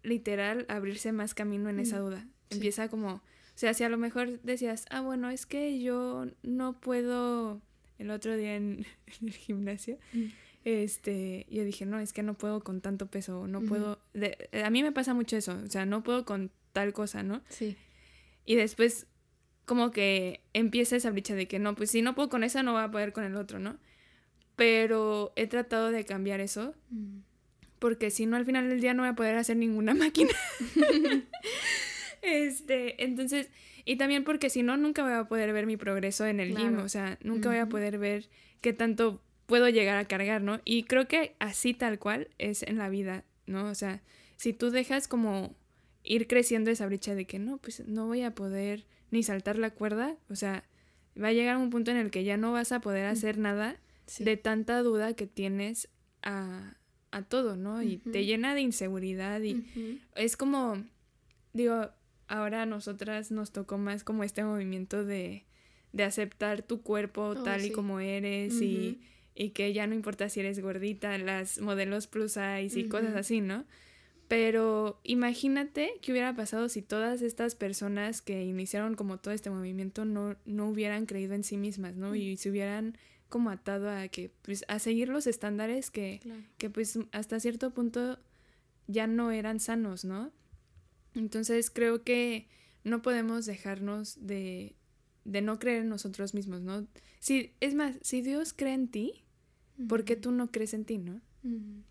[0.03, 2.27] literal a abrirse más camino en esa duda.
[2.49, 3.21] Empieza como, o
[3.55, 7.61] sea, si a lo mejor decías, ah, bueno, es que yo no puedo
[8.03, 8.85] el otro día en,
[9.21, 10.25] el gimnasio, mm.
[10.65, 13.99] este, yo dije, no, es que no puedo con tanto peso, no puedo,
[14.63, 17.41] a mí me pasa mucho eso, o sea, no puedo con tal cosa, ¿no?
[17.49, 17.75] Sí.
[18.45, 19.07] Y después
[19.65, 22.73] como que empieza esa brecha de que no, pues si no puedo con esa, no
[22.73, 23.77] voy a poder con el otro, ¿no?
[24.55, 26.75] Pero he tratado de cambiar eso.
[26.89, 27.19] Mm.
[27.79, 30.33] Porque si no, al final del día no voy a poder hacer ninguna máquina.
[32.21, 33.49] este, entonces,
[33.85, 36.77] y también porque si no, nunca voy a poder ver mi progreso en el gym,
[36.79, 38.29] o sea, nunca voy a poder ver
[38.61, 40.61] qué tanto puedo llegar a cargar, ¿no?
[40.63, 43.65] Y creo que así tal cual es en la vida, ¿no?
[43.69, 44.01] O sea,
[44.37, 45.55] si tú dejas como
[46.03, 49.69] ir creciendo esa brecha de que no, pues no voy a poder ni saltar la
[49.71, 50.63] cuerda, o sea,
[51.21, 53.77] va a llegar un punto en el que ya no vas a poder hacer nada
[54.23, 55.89] de tanta duda que tienes
[56.23, 56.75] a,
[57.11, 57.83] a todo, ¿no?
[57.83, 59.65] Y te llena de inseguridad y
[60.15, 60.83] es como,
[61.53, 61.89] digo,
[62.33, 65.45] ahora a nosotras nos tocó más como este movimiento de,
[65.91, 69.01] de aceptar tu cuerpo oh, tal y como eres y,
[69.35, 73.39] y, que ya no importa si eres gordita, las modelos plus size y cosas así,
[73.39, 73.65] ¿no?
[74.27, 80.05] Pero imagínate qué hubiera pasado si todas estas personas que iniciaron como todo este movimiento
[80.05, 82.15] no, no hubieran creído en sí mismas, ¿no?
[82.15, 82.97] Y se hubieran
[83.29, 86.19] como atado a que, pues, a seguir los estándares que,
[86.57, 88.17] que pues, hasta cierto punto
[88.87, 90.31] ya no eran sanos, ¿no?
[91.15, 92.47] Entonces creo que
[92.83, 94.75] no podemos dejarnos de,
[95.25, 96.87] de no creer en nosotros mismos, ¿no?
[97.19, 99.23] Si, es más, si Dios cree en ti,
[99.87, 101.21] ¿por qué tú no crees en ti, no?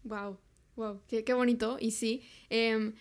[0.04, 0.38] Wow,
[0.76, 1.76] wow, qué, qué bonito.
[1.80, 2.94] Y sí, em,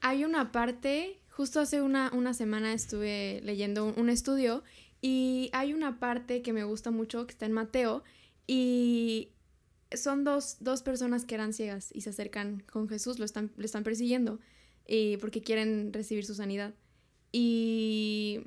[0.00, 4.62] hay una parte, justo hace una, una semana estuve leyendo un, un, estudio
[5.00, 8.02] y hay una parte que me gusta mucho que está en Mateo
[8.46, 9.30] y
[9.92, 13.64] son dos, dos personas que eran ciegas y se acercan con Jesús, lo están, lo
[13.64, 14.40] están persiguiendo
[14.90, 16.74] y porque quieren recibir su sanidad.
[17.30, 18.40] Y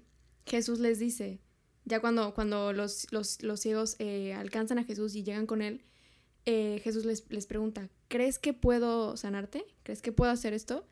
[0.45, 1.39] Jesús les dice,
[1.85, 5.81] ya cuando, cuando los, los, los ciegos eh, alcanzan a Jesús y llegan con él,
[6.45, 9.65] eh, Jesús les, les pregunta, ¿crees que puedo sanarte?
[9.83, 10.85] ¿Crees que puedo hacer esto?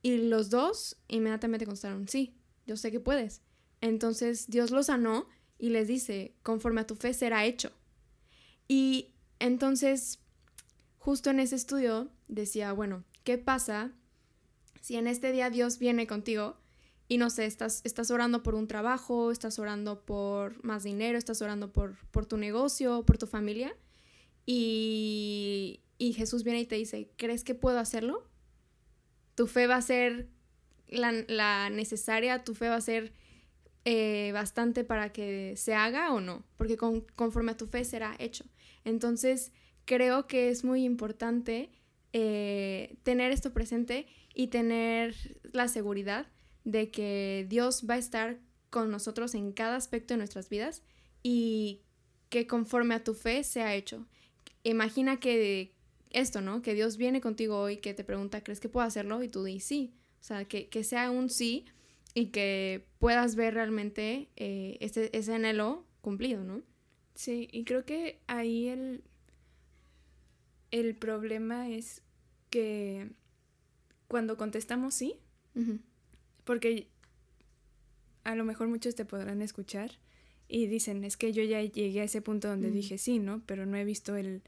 [0.00, 2.34] Y los dos inmediatamente contestaron, sí,
[2.66, 3.42] yo sé que puedes.
[3.82, 5.28] Entonces Dios los sanó
[5.58, 7.70] y les dice, conforme a tu fe será hecho.
[8.66, 10.20] Y entonces,
[10.96, 13.92] justo en ese estudio decía, bueno, ¿qué pasa
[14.80, 16.56] si en este día Dios viene contigo
[17.08, 21.42] y no sé, estás, estás orando por un trabajo, estás orando por más dinero, estás
[21.42, 23.76] orando por, por tu negocio, por tu familia,
[24.46, 28.28] y, y Jesús viene y te dice, ¿crees que puedo hacerlo?
[29.34, 30.28] Tu fe va a ser
[30.88, 33.12] la, la necesaria, tu fe va a ser
[33.84, 38.14] eh, bastante para que se haga o no, porque con, conforme a tu fe será
[38.18, 38.44] hecho.
[38.84, 39.52] Entonces,
[39.84, 41.70] creo que es muy importante
[42.12, 44.06] eh, tener esto presente
[44.40, 46.26] y tener la seguridad
[46.64, 48.38] de que Dios va a estar
[48.70, 50.82] con nosotros en cada aspecto de nuestras vidas
[51.22, 51.82] y
[52.30, 54.06] que conforme a tu fe sea hecho.
[54.62, 55.74] Imagina que
[56.08, 56.62] esto, ¿no?
[56.62, 59.22] Que Dios viene contigo hoy, que te pregunta, ¿crees que puedo hacerlo?
[59.22, 59.94] Y tú dices sí.
[60.22, 61.66] O sea, que, que sea un sí
[62.14, 66.62] y que puedas ver realmente eh, ese, ese anhelo cumplido, ¿no?
[67.14, 69.04] Sí, y creo que ahí el,
[70.70, 72.00] el problema es
[72.48, 73.19] que
[74.10, 75.14] cuando contestamos sí,
[76.42, 76.88] porque
[78.24, 79.92] a lo mejor muchos te podrán escuchar
[80.48, 83.40] y dicen, es que yo ya llegué a ese punto donde dije sí, ¿no?
[83.46, 84.42] Pero no he visto el,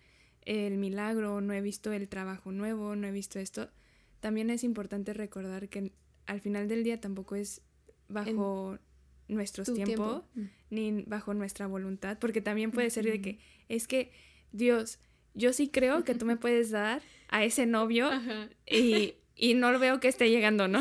[0.44, 3.70] el milagro, no he visto el trabajo nuevo, no he visto esto.
[4.18, 5.92] También es importante recordar que
[6.26, 7.62] al final del día tampoco es
[8.08, 8.80] bajo
[9.28, 10.44] nuestros tiempos mm.
[10.70, 13.38] ni bajo nuestra voluntad, porque también puede ser de que
[13.68, 14.10] es que
[14.50, 14.98] Dios,
[15.34, 18.10] yo sí creo que tú me puedes dar a ese novio
[18.66, 20.80] y, y no lo veo que esté llegando, ¿no?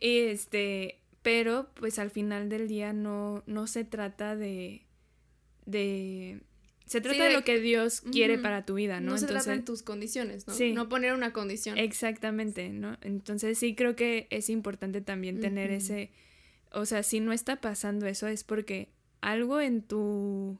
[0.00, 4.82] y este, pero pues al final del día no, no se trata de,
[5.66, 6.40] de
[6.86, 9.12] se trata de, lo que Dios quiere para tu vida, ¿no?
[9.12, 10.54] No se trata de tus condiciones, ¿no?
[10.74, 11.78] No poner una condición.
[11.78, 12.98] Exactamente, ¿no?
[13.02, 16.10] Entonces sí creo que es importante también tener ese,
[16.72, 18.88] o sea, si no está pasando eso es porque
[19.20, 20.58] algo en tu,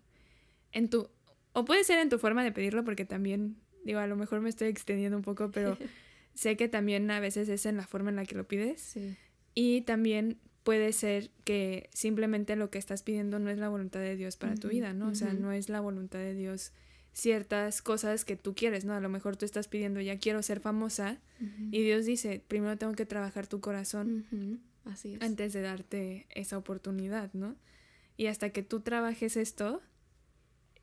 [0.71, 1.11] en tu,
[1.55, 4.49] o puede ser en tu forma de pedirlo porque también, digo, a lo mejor me
[4.49, 5.77] estoy extendiendo un poco, pero
[6.41, 8.81] sé que también a veces es en la forma en la que lo pides.
[8.81, 9.15] Sí.
[9.55, 14.17] Y también puede ser que simplemente lo que estás pidiendo no es la voluntad de
[14.17, 15.09] Dios para tu vida, ¿no?
[15.09, 16.73] O sea, no es la voluntad de Dios
[17.13, 18.95] ciertas cosas que tú quieres, ¿no?
[18.95, 21.19] A lo mejor tú estás pidiendo, ya quiero ser famosa,
[21.71, 25.21] y Dios dice, primero tengo que trabajar tu corazón Así es.
[25.21, 27.55] antes de darte esa oportunidad, ¿no?
[28.17, 29.83] Y hasta que tú trabajes esto,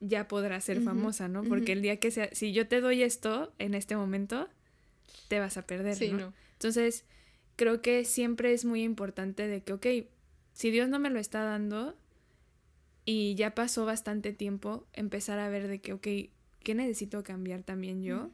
[0.01, 1.43] ya podrás ser famosa, ¿no?
[1.45, 4.49] Porque el día que sea, si yo te doy esto en este momento,
[5.27, 6.33] te vas a perder, ¿no?
[6.53, 7.05] Entonces,
[7.55, 9.87] creo que siempre es muy importante de que, ok,
[10.53, 11.95] si Dios no me lo está dando
[13.05, 16.07] y ya pasó bastante tiempo, empezar a ver de que, ok,
[16.63, 18.31] ¿qué necesito cambiar también yo?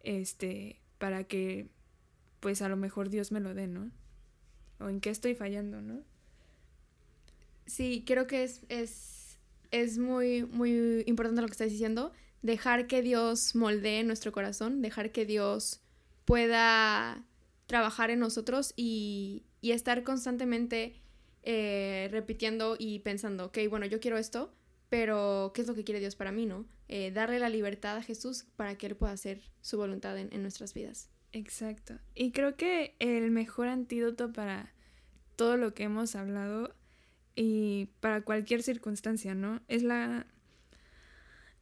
[0.00, 1.68] Este, para que,
[2.40, 3.90] pues a lo mejor Dios me lo dé, ¿no?
[4.80, 6.02] O en qué estoy fallando, ¿no?
[7.66, 9.38] Sí, creo que es, es,
[9.70, 12.12] es muy, muy importante lo que estás diciendo.
[12.42, 15.80] Dejar que Dios moldee nuestro corazón, dejar que Dios
[16.24, 17.24] pueda
[17.66, 21.00] trabajar en nosotros y, y estar constantemente
[21.42, 24.54] eh, repitiendo y pensando, ok, bueno, yo quiero esto,
[24.88, 26.66] pero ¿qué es lo que quiere Dios para mí, no?
[26.88, 30.42] Eh, darle la libertad a Jesús para que Él pueda hacer su voluntad en, en
[30.42, 31.10] nuestras vidas.
[31.32, 31.98] Exacto.
[32.14, 34.72] Y creo que el mejor antídoto para
[35.36, 36.74] todo lo que hemos hablado
[37.34, 39.60] y para cualquier circunstancia, ¿no?
[39.68, 40.26] Es la...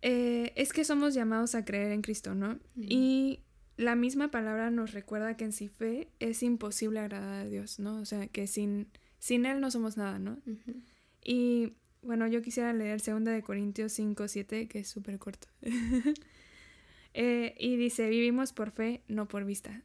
[0.02, 2.58] Eh, es que somos llamados a creer en Cristo, ¿no?
[2.76, 3.40] Y
[3.76, 8.00] la misma palabra nos recuerda que en sí fe es imposible agradar a Dios, ¿no?
[8.00, 10.38] O sea, que sin, sin Él no somos nada, ¿no?
[11.24, 15.48] Y bueno, yo quisiera leer 2 de Corintios 5, 7, que es súper corto.
[17.14, 19.82] Eh, y dice, vivimos por fe, no por vista.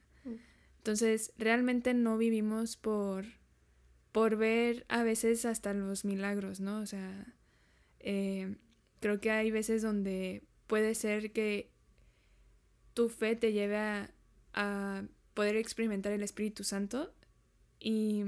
[0.77, 3.25] Entonces, realmente no vivimos por,
[4.13, 6.79] por ver a veces hasta los milagros, ¿no?
[6.79, 7.35] O sea,
[7.99, 8.55] eh,
[9.01, 11.69] creo que hay veces donde puede ser que
[12.97, 14.09] tu fe te lleve a,
[14.55, 15.03] a
[15.35, 17.13] poder experimentar el Espíritu Santo
[17.79, 18.23] y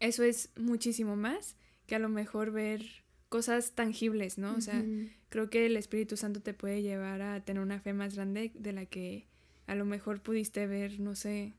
[0.00, 1.54] eso es muchísimo más
[1.86, 2.84] que a lo mejor ver
[3.28, 4.56] cosas tangibles, ¿no?
[4.56, 4.84] O sea,
[5.28, 8.72] creo que el Espíritu Santo te puede llevar a tener una fe más grande de
[8.72, 9.28] la que
[9.68, 11.52] a lo mejor pudiste ver, no sé,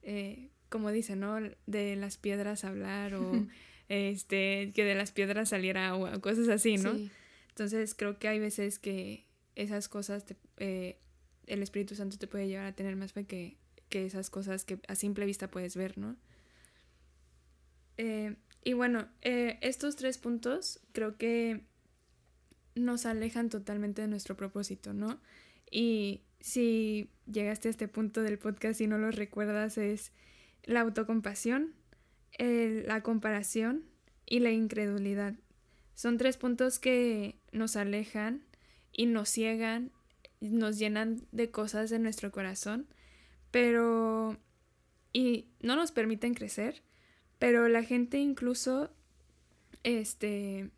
[0.00, 1.36] eh, como dice, ¿no?
[1.66, 3.46] De las piedras hablar o
[3.90, 6.96] este, que de las piedras saliera agua, cosas así, ¿no?
[7.50, 10.24] Entonces creo que hay veces que esas cosas,
[10.58, 10.98] eh,
[11.46, 13.56] el Espíritu Santo te puede llevar a tener más fe que,
[13.88, 16.16] que esas cosas que a simple vista puedes ver, ¿no?
[17.98, 21.64] Eh, y bueno, eh, estos tres puntos creo que
[22.74, 25.20] nos alejan totalmente de nuestro propósito, ¿no?
[25.70, 30.12] Y si llegaste a este punto del podcast y no lo recuerdas, es
[30.64, 31.74] la autocompasión,
[32.38, 33.84] la comparación
[34.26, 35.34] y la incredulidad.
[35.94, 38.42] Son tres puntos que nos alejan
[38.92, 39.90] y nos ciegan,
[40.40, 42.86] nos llenan de cosas en nuestro corazón,
[43.50, 44.38] pero
[45.12, 46.82] y no nos permiten crecer,
[47.38, 48.94] pero la gente incluso
[49.82, 50.70] este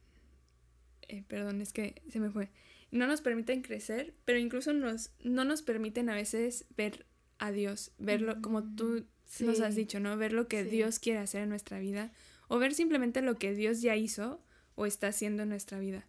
[1.08, 2.50] eh, perdón, es que se me fue.
[2.90, 7.06] No nos permiten crecer, pero incluso nos no nos permiten a veces ver
[7.38, 9.06] a Dios, verlo como tú
[9.40, 10.16] nos has dicho, ¿no?
[10.16, 12.12] Ver lo que Dios quiere hacer en nuestra vida
[12.48, 14.40] o ver simplemente lo que Dios ya hizo
[14.76, 16.06] o está haciendo en nuestra vida.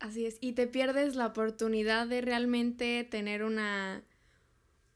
[0.00, 4.04] Así es, y te pierdes la oportunidad de realmente tener una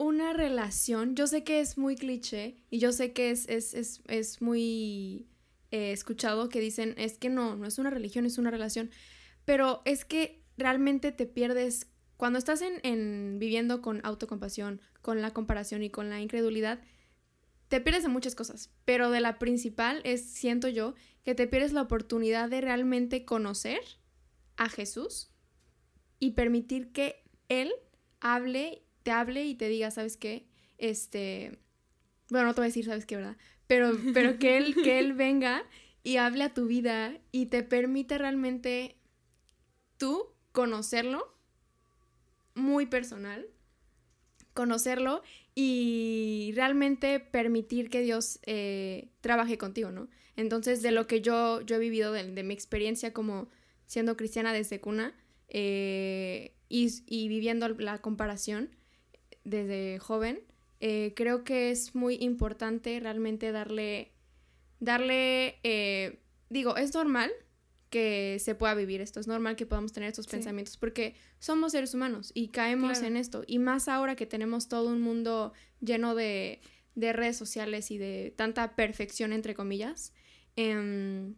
[0.03, 1.15] una relación.
[1.15, 5.29] Yo sé que es muy cliché y yo sé que es, es, es, es muy
[5.71, 8.91] eh, escuchado que dicen, es que no, no es una religión, es una relación.
[9.45, 11.87] Pero es que realmente te pierdes,
[12.17, 16.81] cuando estás en, en viviendo con autocompasión, con la comparación y con la incredulidad,
[17.69, 20.95] te pierdes de muchas cosas, pero de la principal es, siento yo,
[21.25, 23.81] que te pierdes la oportunidad de realmente conocer
[24.57, 25.31] a Jesús
[26.19, 27.73] y permitir que Él
[28.21, 30.47] hable, te hable y te diga, ¿sabes qué?
[30.79, 31.59] Este,
[32.31, 33.37] bueno, no te voy a decir, ¿sabes qué, verdad?
[33.67, 35.65] Pero, pero que, él, que Él venga
[36.03, 38.97] y hable a tu vida y te permite realmente
[39.97, 41.37] tú conocerlo
[42.55, 43.47] muy personal,
[44.53, 45.23] conocerlo
[45.55, 50.09] y realmente permitir que Dios eh, trabaje contigo, ¿no?
[50.37, 53.49] Entonces, de lo que yo, yo he vivido, de, mi experiencia como
[53.93, 55.13] siendo cristiana desde cuna
[55.49, 58.71] eh, y, viviendo la comparación
[59.45, 60.41] desde joven,
[60.81, 64.13] eh, creo que es muy importante realmente darle,
[64.81, 65.59] darle,
[66.49, 67.31] digo, es normal
[67.91, 71.93] que se pueda vivir esto, es normal que podamos tener estos pensamientos porque somos seres
[71.93, 73.45] humanos y caemos en esto.
[73.47, 76.63] Y más ahora que tenemos todo un mundo lleno de,
[76.97, 80.15] redes sociales y de tanta perfección, entre comillas,
[80.57, 81.35] em,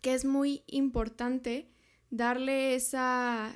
[0.00, 1.68] que es muy importante
[2.10, 3.54] darle esa,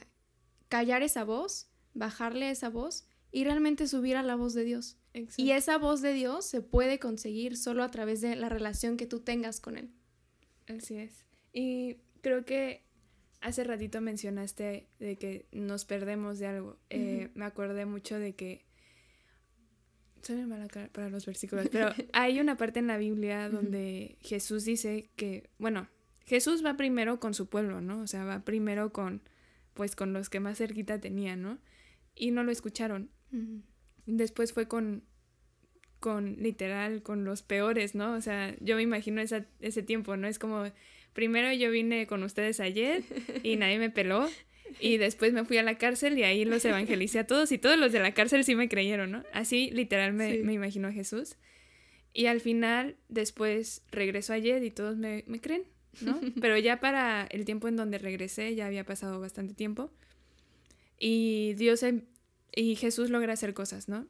[0.69, 4.97] callar esa voz, bajarle esa voz y realmente subir a la voz de Dios.
[5.37, 9.07] Y esa voz de Dios se puede conseguir solo a través de la relación que
[9.07, 9.91] tú tengas con Él.
[10.67, 11.25] Así es.
[11.53, 12.83] Y creo que
[13.41, 16.79] hace ratito mencionaste de que nos perdemos de algo.
[16.91, 18.65] Eh, me acordé mucho de que...
[20.23, 25.11] Soy mala para los versículos, pero hay una parte en la Biblia donde Jesús dice
[25.17, 25.87] que, bueno,
[26.25, 28.01] Jesús va primero con su pueblo, ¿no?
[28.01, 29.23] O sea, va primero con,
[29.75, 31.59] pues, con los que más cerquita tenía, ¿no?
[32.15, 33.11] Y no lo escucharon.
[34.07, 35.03] Después fue con,
[36.01, 38.15] con, literal, con los peores, ¿no?
[38.15, 40.29] O sea, yo me imagino esa, ese tiempo, ¿no?
[40.29, 40.65] Es como
[41.15, 43.03] primero yo vine con ustedes ayer
[43.43, 44.29] y nadie me peló.
[44.81, 47.79] Y después me fui a la cárcel y ahí los evangelicé a todos y todos
[47.79, 49.23] los de la cárcel sí me creyeron, ¿no?
[49.33, 51.37] Así literal me, imagino a Jesús.
[52.13, 55.65] Y al final, después regreso ayer y todos me, creen,
[56.01, 56.21] ¿no?
[56.41, 59.91] Pero ya para el tiempo en donde regresé ya había pasado bastante tiempo.
[60.99, 62.03] Y Dios em,
[62.55, 64.07] y Jesús logra hacer cosas, ¿no?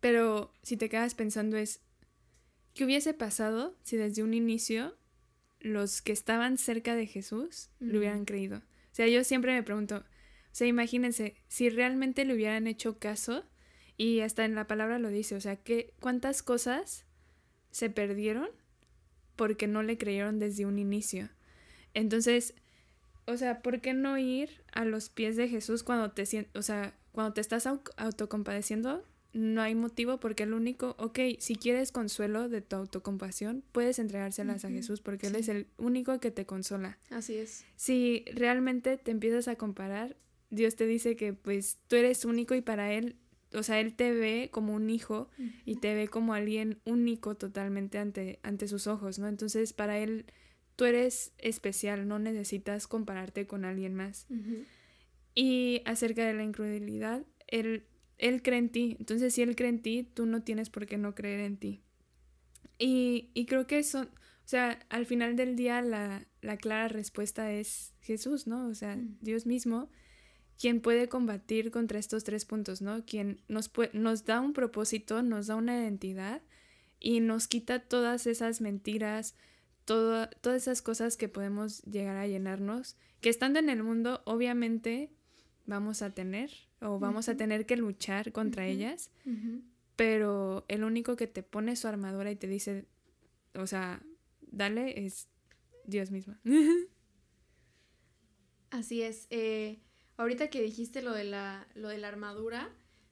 [0.00, 1.80] Pero si te quedas pensando es,
[2.74, 4.96] ¿qué hubiese pasado si desde un inicio
[5.64, 8.58] los que estaban cerca de Jesús lo hubieran creído.
[8.58, 10.02] O sea, yo siempre me pregunto, o
[10.52, 13.44] sea, imagínense, si realmente le hubieran hecho caso,
[13.96, 17.06] y hasta en la palabra lo dice, o sea, que cuántas cosas
[17.70, 18.50] se perdieron
[19.36, 21.30] porque no le creyeron desde un inicio.
[21.94, 22.54] Entonces,
[23.26, 26.94] o sea, ¿por qué no ir a los pies de Jesús cuando te o sea,
[27.12, 27.66] cuando te estás
[27.96, 29.04] autocompadeciendo
[29.34, 34.64] no hay motivo porque el único, ok, si quieres consuelo de tu autocompasión, puedes entregárselas
[34.64, 36.98] a Jesús porque Él es el único que te consola.
[37.10, 37.64] Así es.
[37.74, 40.16] Si realmente te empiezas a comparar,
[40.50, 43.16] Dios te dice que pues tú eres único y para Él,
[43.54, 45.28] o sea, Él te ve como un hijo
[45.64, 49.28] y te ve como alguien único totalmente ante, ante sus ojos, ¿no?
[49.28, 50.26] Entonces para Él
[50.76, 54.26] tú eres especial, no necesitas compararte con alguien más.
[55.34, 57.86] Y acerca de la incredulidad, Él
[58.18, 58.96] Él cree en ti.
[58.98, 61.82] Entonces, si Él cree en ti, tú no tienes por qué no creer en ti.
[62.78, 67.52] Y, y creo que eso, o sea, al final del día la, la clara respuesta
[67.52, 68.68] es Jesús, ¿no?
[68.68, 68.98] O sea.
[69.20, 69.90] Dios mismo,
[70.60, 73.04] quien puede combatir contra estos tres puntos, ¿no?
[73.04, 76.42] Quien nos, nos da un propósito, nos da una identidad
[77.00, 79.34] y nos quita todas esas mentiras,
[79.84, 85.10] todo- todas esas cosas que podemos llegar a llenarnos, que estando en el mundo, obviamente
[85.66, 86.50] vamos a tener
[86.80, 89.10] o vamos a tener que luchar contra ellas,
[89.96, 92.84] pero el único que te pone su armadura y te dice,
[93.54, 94.02] o sea,
[94.50, 95.28] dale, es
[95.86, 96.34] Dios mismo.
[98.70, 99.26] Así es.
[99.30, 99.78] eh,
[100.16, 102.70] ahorita que dijiste lo de la, lo de la armadura,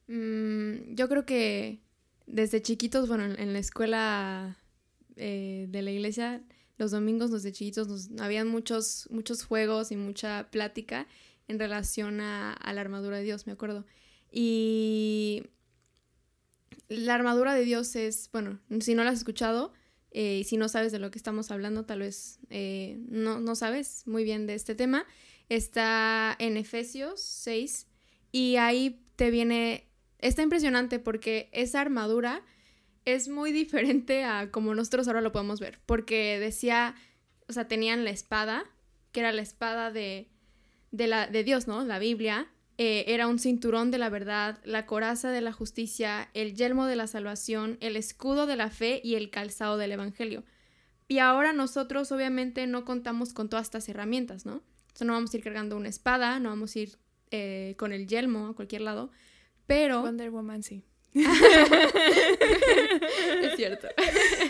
[0.09, 1.81] mm, yo creo que
[2.27, 4.59] desde chiquitos, bueno, en, la escuela
[5.17, 6.43] eh, de la iglesia,
[6.79, 11.07] los domingos desde chiquitos nos, habían muchos, muchos juegos y mucha plática
[11.49, 13.85] en relación a, a la armadura de Dios, me acuerdo.
[14.31, 15.45] Y
[16.89, 19.73] la armadura de Dios es, bueno, si no la has escuchado,
[20.15, 23.55] eh, y si no sabes de lo que estamos hablando, tal vez eh, no, no
[23.55, 25.07] sabes muy bien de este tema,
[25.57, 27.87] está en Efesios 6
[28.31, 29.87] y ahí te viene,
[30.19, 32.43] está impresionante porque esa armadura
[33.05, 36.95] es muy diferente a como nosotros ahora lo podemos ver, porque decía,
[37.49, 38.65] o sea, tenían la espada,
[39.13, 40.31] que era la espada de,
[40.91, 41.85] de, la, de Dios, ¿no?
[41.85, 42.49] La Biblia,
[42.79, 46.97] eh, era un cinturón de la verdad, la coraza de la justicia, el yelmo de
[46.97, 50.45] la salvación, el escudo de la fe y el calzado del evangelio.
[51.09, 54.63] Y ahora nosotros obviamente no contamos con todas estas herramientas, ¿no?
[54.95, 56.97] O sea, no vamos a ir cargando una espada, no vamos a ir
[57.30, 59.11] eh, con el yelmo a cualquier lado,
[59.66, 60.03] pero...
[60.03, 60.84] Wonder Woman sí.
[61.14, 61.26] es
[63.57, 63.88] cierto.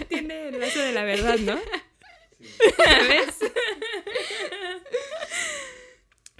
[0.08, 1.58] Tiene el lazo de la verdad, ¿no?
[3.08, 3.38] ¿Ves?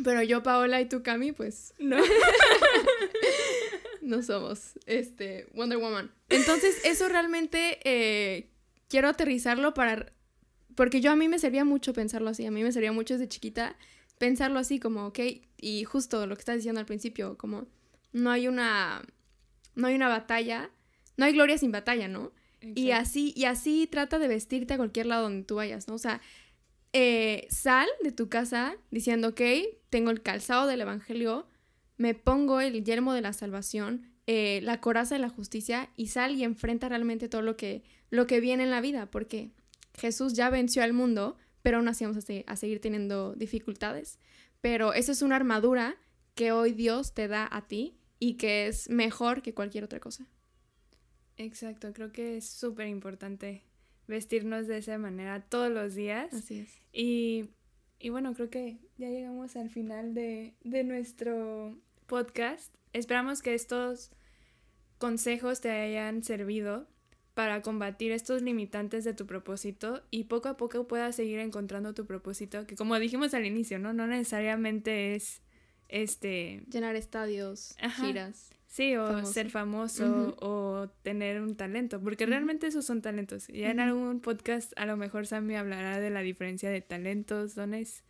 [0.03, 1.96] Pero yo, Paola y tú, Cami, pues No.
[4.03, 6.12] no somos este, Wonder Woman.
[6.28, 8.50] Entonces, eso realmente eh,
[8.88, 10.12] quiero aterrizarlo para...
[10.77, 13.29] Porque yo a mí me servía mucho pensarlo así, a mí me servía mucho desde
[13.29, 13.77] chiquita
[14.18, 15.18] pensarlo así como, ok,
[15.57, 17.66] y justo lo que estás diciendo al principio, como
[18.12, 19.03] no hay una...
[19.75, 20.70] No hay una batalla,
[21.16, 22.31] no hay gloria sin batalla, ¿no?
[22.61, 25.95] Y así, y así trata de vestirte a cualquier lado donde tú vayas, ¿no?
[25.95, 26.20] O sea,
[26.93, 29.41] eh, sal de tu casa diciendo, ok,
[29.91, 31.49] tengo el calzado del Evangelio,
[31.97, 36.37] me pongo el yelmo de la salvación, eh, la coraza de la justicia y sal
[36.37, 39.51] y enfrenta realmente todo lo que, lo que viene en la vida, porque
[39.95, 44.18] Jesús ya venció al mundo, pero aún así vamos a, se- a seguir teniendo dificultades.
[44.61, 45.97] Pero esa es una armadura
[46.34, 50.26] que hoy Dios te da a ti y que es mejor que cualquier otra cosa.
[51.36, 53.64] Exacto, creo que es súper importante
[54.07, 56.32] vestirnos de esa manera todos los días.
[56.32, 56.70] Así es.
[56.93, 57.51] Y,
[57.99, 61.76] y bueno, creo que ya llegamos al final de, de nuestro
[62.07, 62.74] podcast.
[62.93, 64.11] Esperamos que estos
[64.99, 66.86] consejos te hayan servido
[67.35, 72.05] para combatir estos limitantes de tu propósito y poco a poco puedas seguir encontrando tu
[72.07, 73.93] propósito, que como dijimos al inicio, ¿no?
[73.93, 75.41] No necesariamente es
[75.89, 78.07] este Llenar estadios, Ajá.
[78.07, 78.51] giras.
[78.66, 79.33] Sí, o Famoso.
[79.35, 83.49] ser famoso o tener un talento, porque realmente esos son talentos.
[83.49, 88.03] Ya en algún podcast a lo mejor Sammy hablará de la diferencia de talentos, dones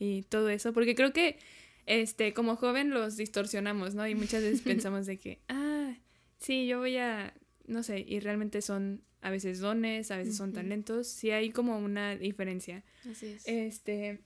[0.00, 1.38] y todo eso, porque creo que
[1.86, 4.06] este como joven los distorsionamos, ¿no?
[4.08, 5.94] Y muchas veces pensamos de que, ah,
[6.40, 7.32] sí, yo voy a
[7.70, 11.78] no sé, y realmente son a veces dones, a veces son talentos, sí hay como
[11.78, 12.84] una diferencia.
[13.10, 13.46] Así es.
[13.46, 14.20] Este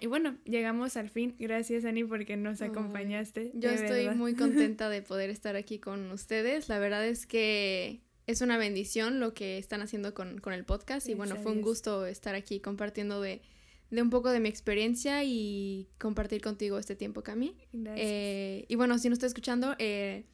[0.00, 1.34] y bueno, llegamos al fin.
[1.38, 3.50] Gracias, Ani, porque nos acompañaste.
[3.54, 4.16] Yo estoy verdad.
[4.16, 6.68] muy contenta de poder estar aquí con ustedes.
[6.68, 11.08] La verdad es que es una bendición lo que están haciendo con, con el podcast
[11.08, 13.42] y bueno, fue un gusto estar aquí compartiendo de,
[13.90, 17.56] de un poco de mi experiencia y compartir contigo este tiempo, Cami.
[17.72, 18.06] Gracias.
[18.08, 20.24] Eh, y bueno, si no estás escuchando, eh,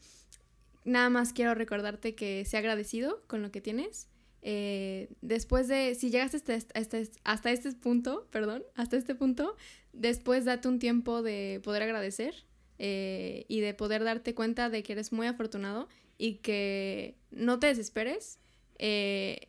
[0.87, 4.09] nada más quiero recordarte que sea agradecido con lo que tienes.
[4.41, 9.57] Eh, después de, si este, hasta este- hasta este punto, perdón, hasta este punto,
[9.93, 12.47] después date un tiempo de poder agradecer
[12.79, 17.67] eh, y de poder darte cuenta de que eres muy afortunado y que no te
[17.69, 18.39] desesperes.
[18.79, 19.49] eh,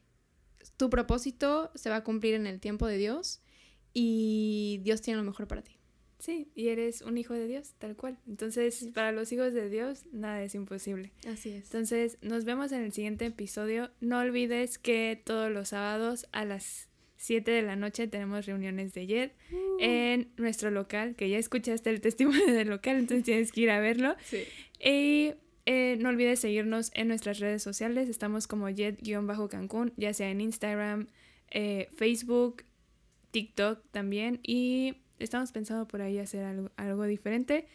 [0.78, 3.42] tu propósito se va a cumplir en el tiempo de Dios
[3.94, 5.77] y Dios tiene lo mejor para ti.
[6.20, 8.18] Sí, y eres un hijo de Dios, tal cual.
[8.28, 11.11] Entonces, para los hijos de Dios, nada es imposible.
[11.28, 11.65] Así es.
[11.65, 13.91] Entonces, nos vemos en el siguiente episodio.
[14.01, 19.05] No olvides que todos los sábados a las 7 de la noche tenemos reuniones de
[19.05, 19.32] JED
[19.80, 23.80] en nuestro local, que ya escuchaste el testimonio del local, entonces tienes que ir a
[23.80, 24.15] verlo.
[24.24, 24.43] Sí.
[24.80, 25.34] Y
[25.65, 28.09] eh, no olvides seguirnos en nuestras redes sociales.
[28.09, 31.07] Estamos como Jet-Cancún, ya sea en Instagram,
[31.51, 32.63] eh, Facebook,
[33.32, 34.39] TikTok también.
[34.43, 37.68] Y estamos pensando por ahí hacer algo, algo diferente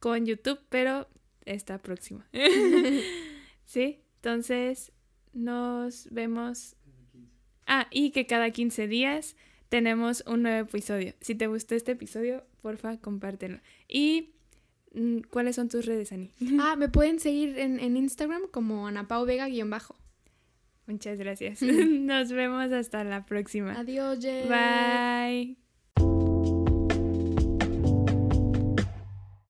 [0.00, 1.08] con YouTube, pero
[1.44, 2.26] esta próxima.
[3.64, 4.00] ¿Sí?
[4.16, 4.92] Entonces,
[5.32, 6.76] nos vemos.
[7.66, 9.36] Ah, y que cada 15 días
[9.68, 11.14] tenemos un nuevo episodio.
[11.20, 13.60] Si te gustó este episodio, porfa, compártelo.
[13.88, 14.30] Y
[14.94, 16.30] mm, ¿cuáles son tus redes, Ani?
[16.60, 19.96] Ah, me pueden seguir en, en Instagram como Anapau Vega-bajo.
[20.86, 21.62] Muchas gracias.
[21.62, 23.78] Nos vemos hasta la próxima.
[23.78, 24.48] Adiós, Jen.
[24.48, 25.69] Bye.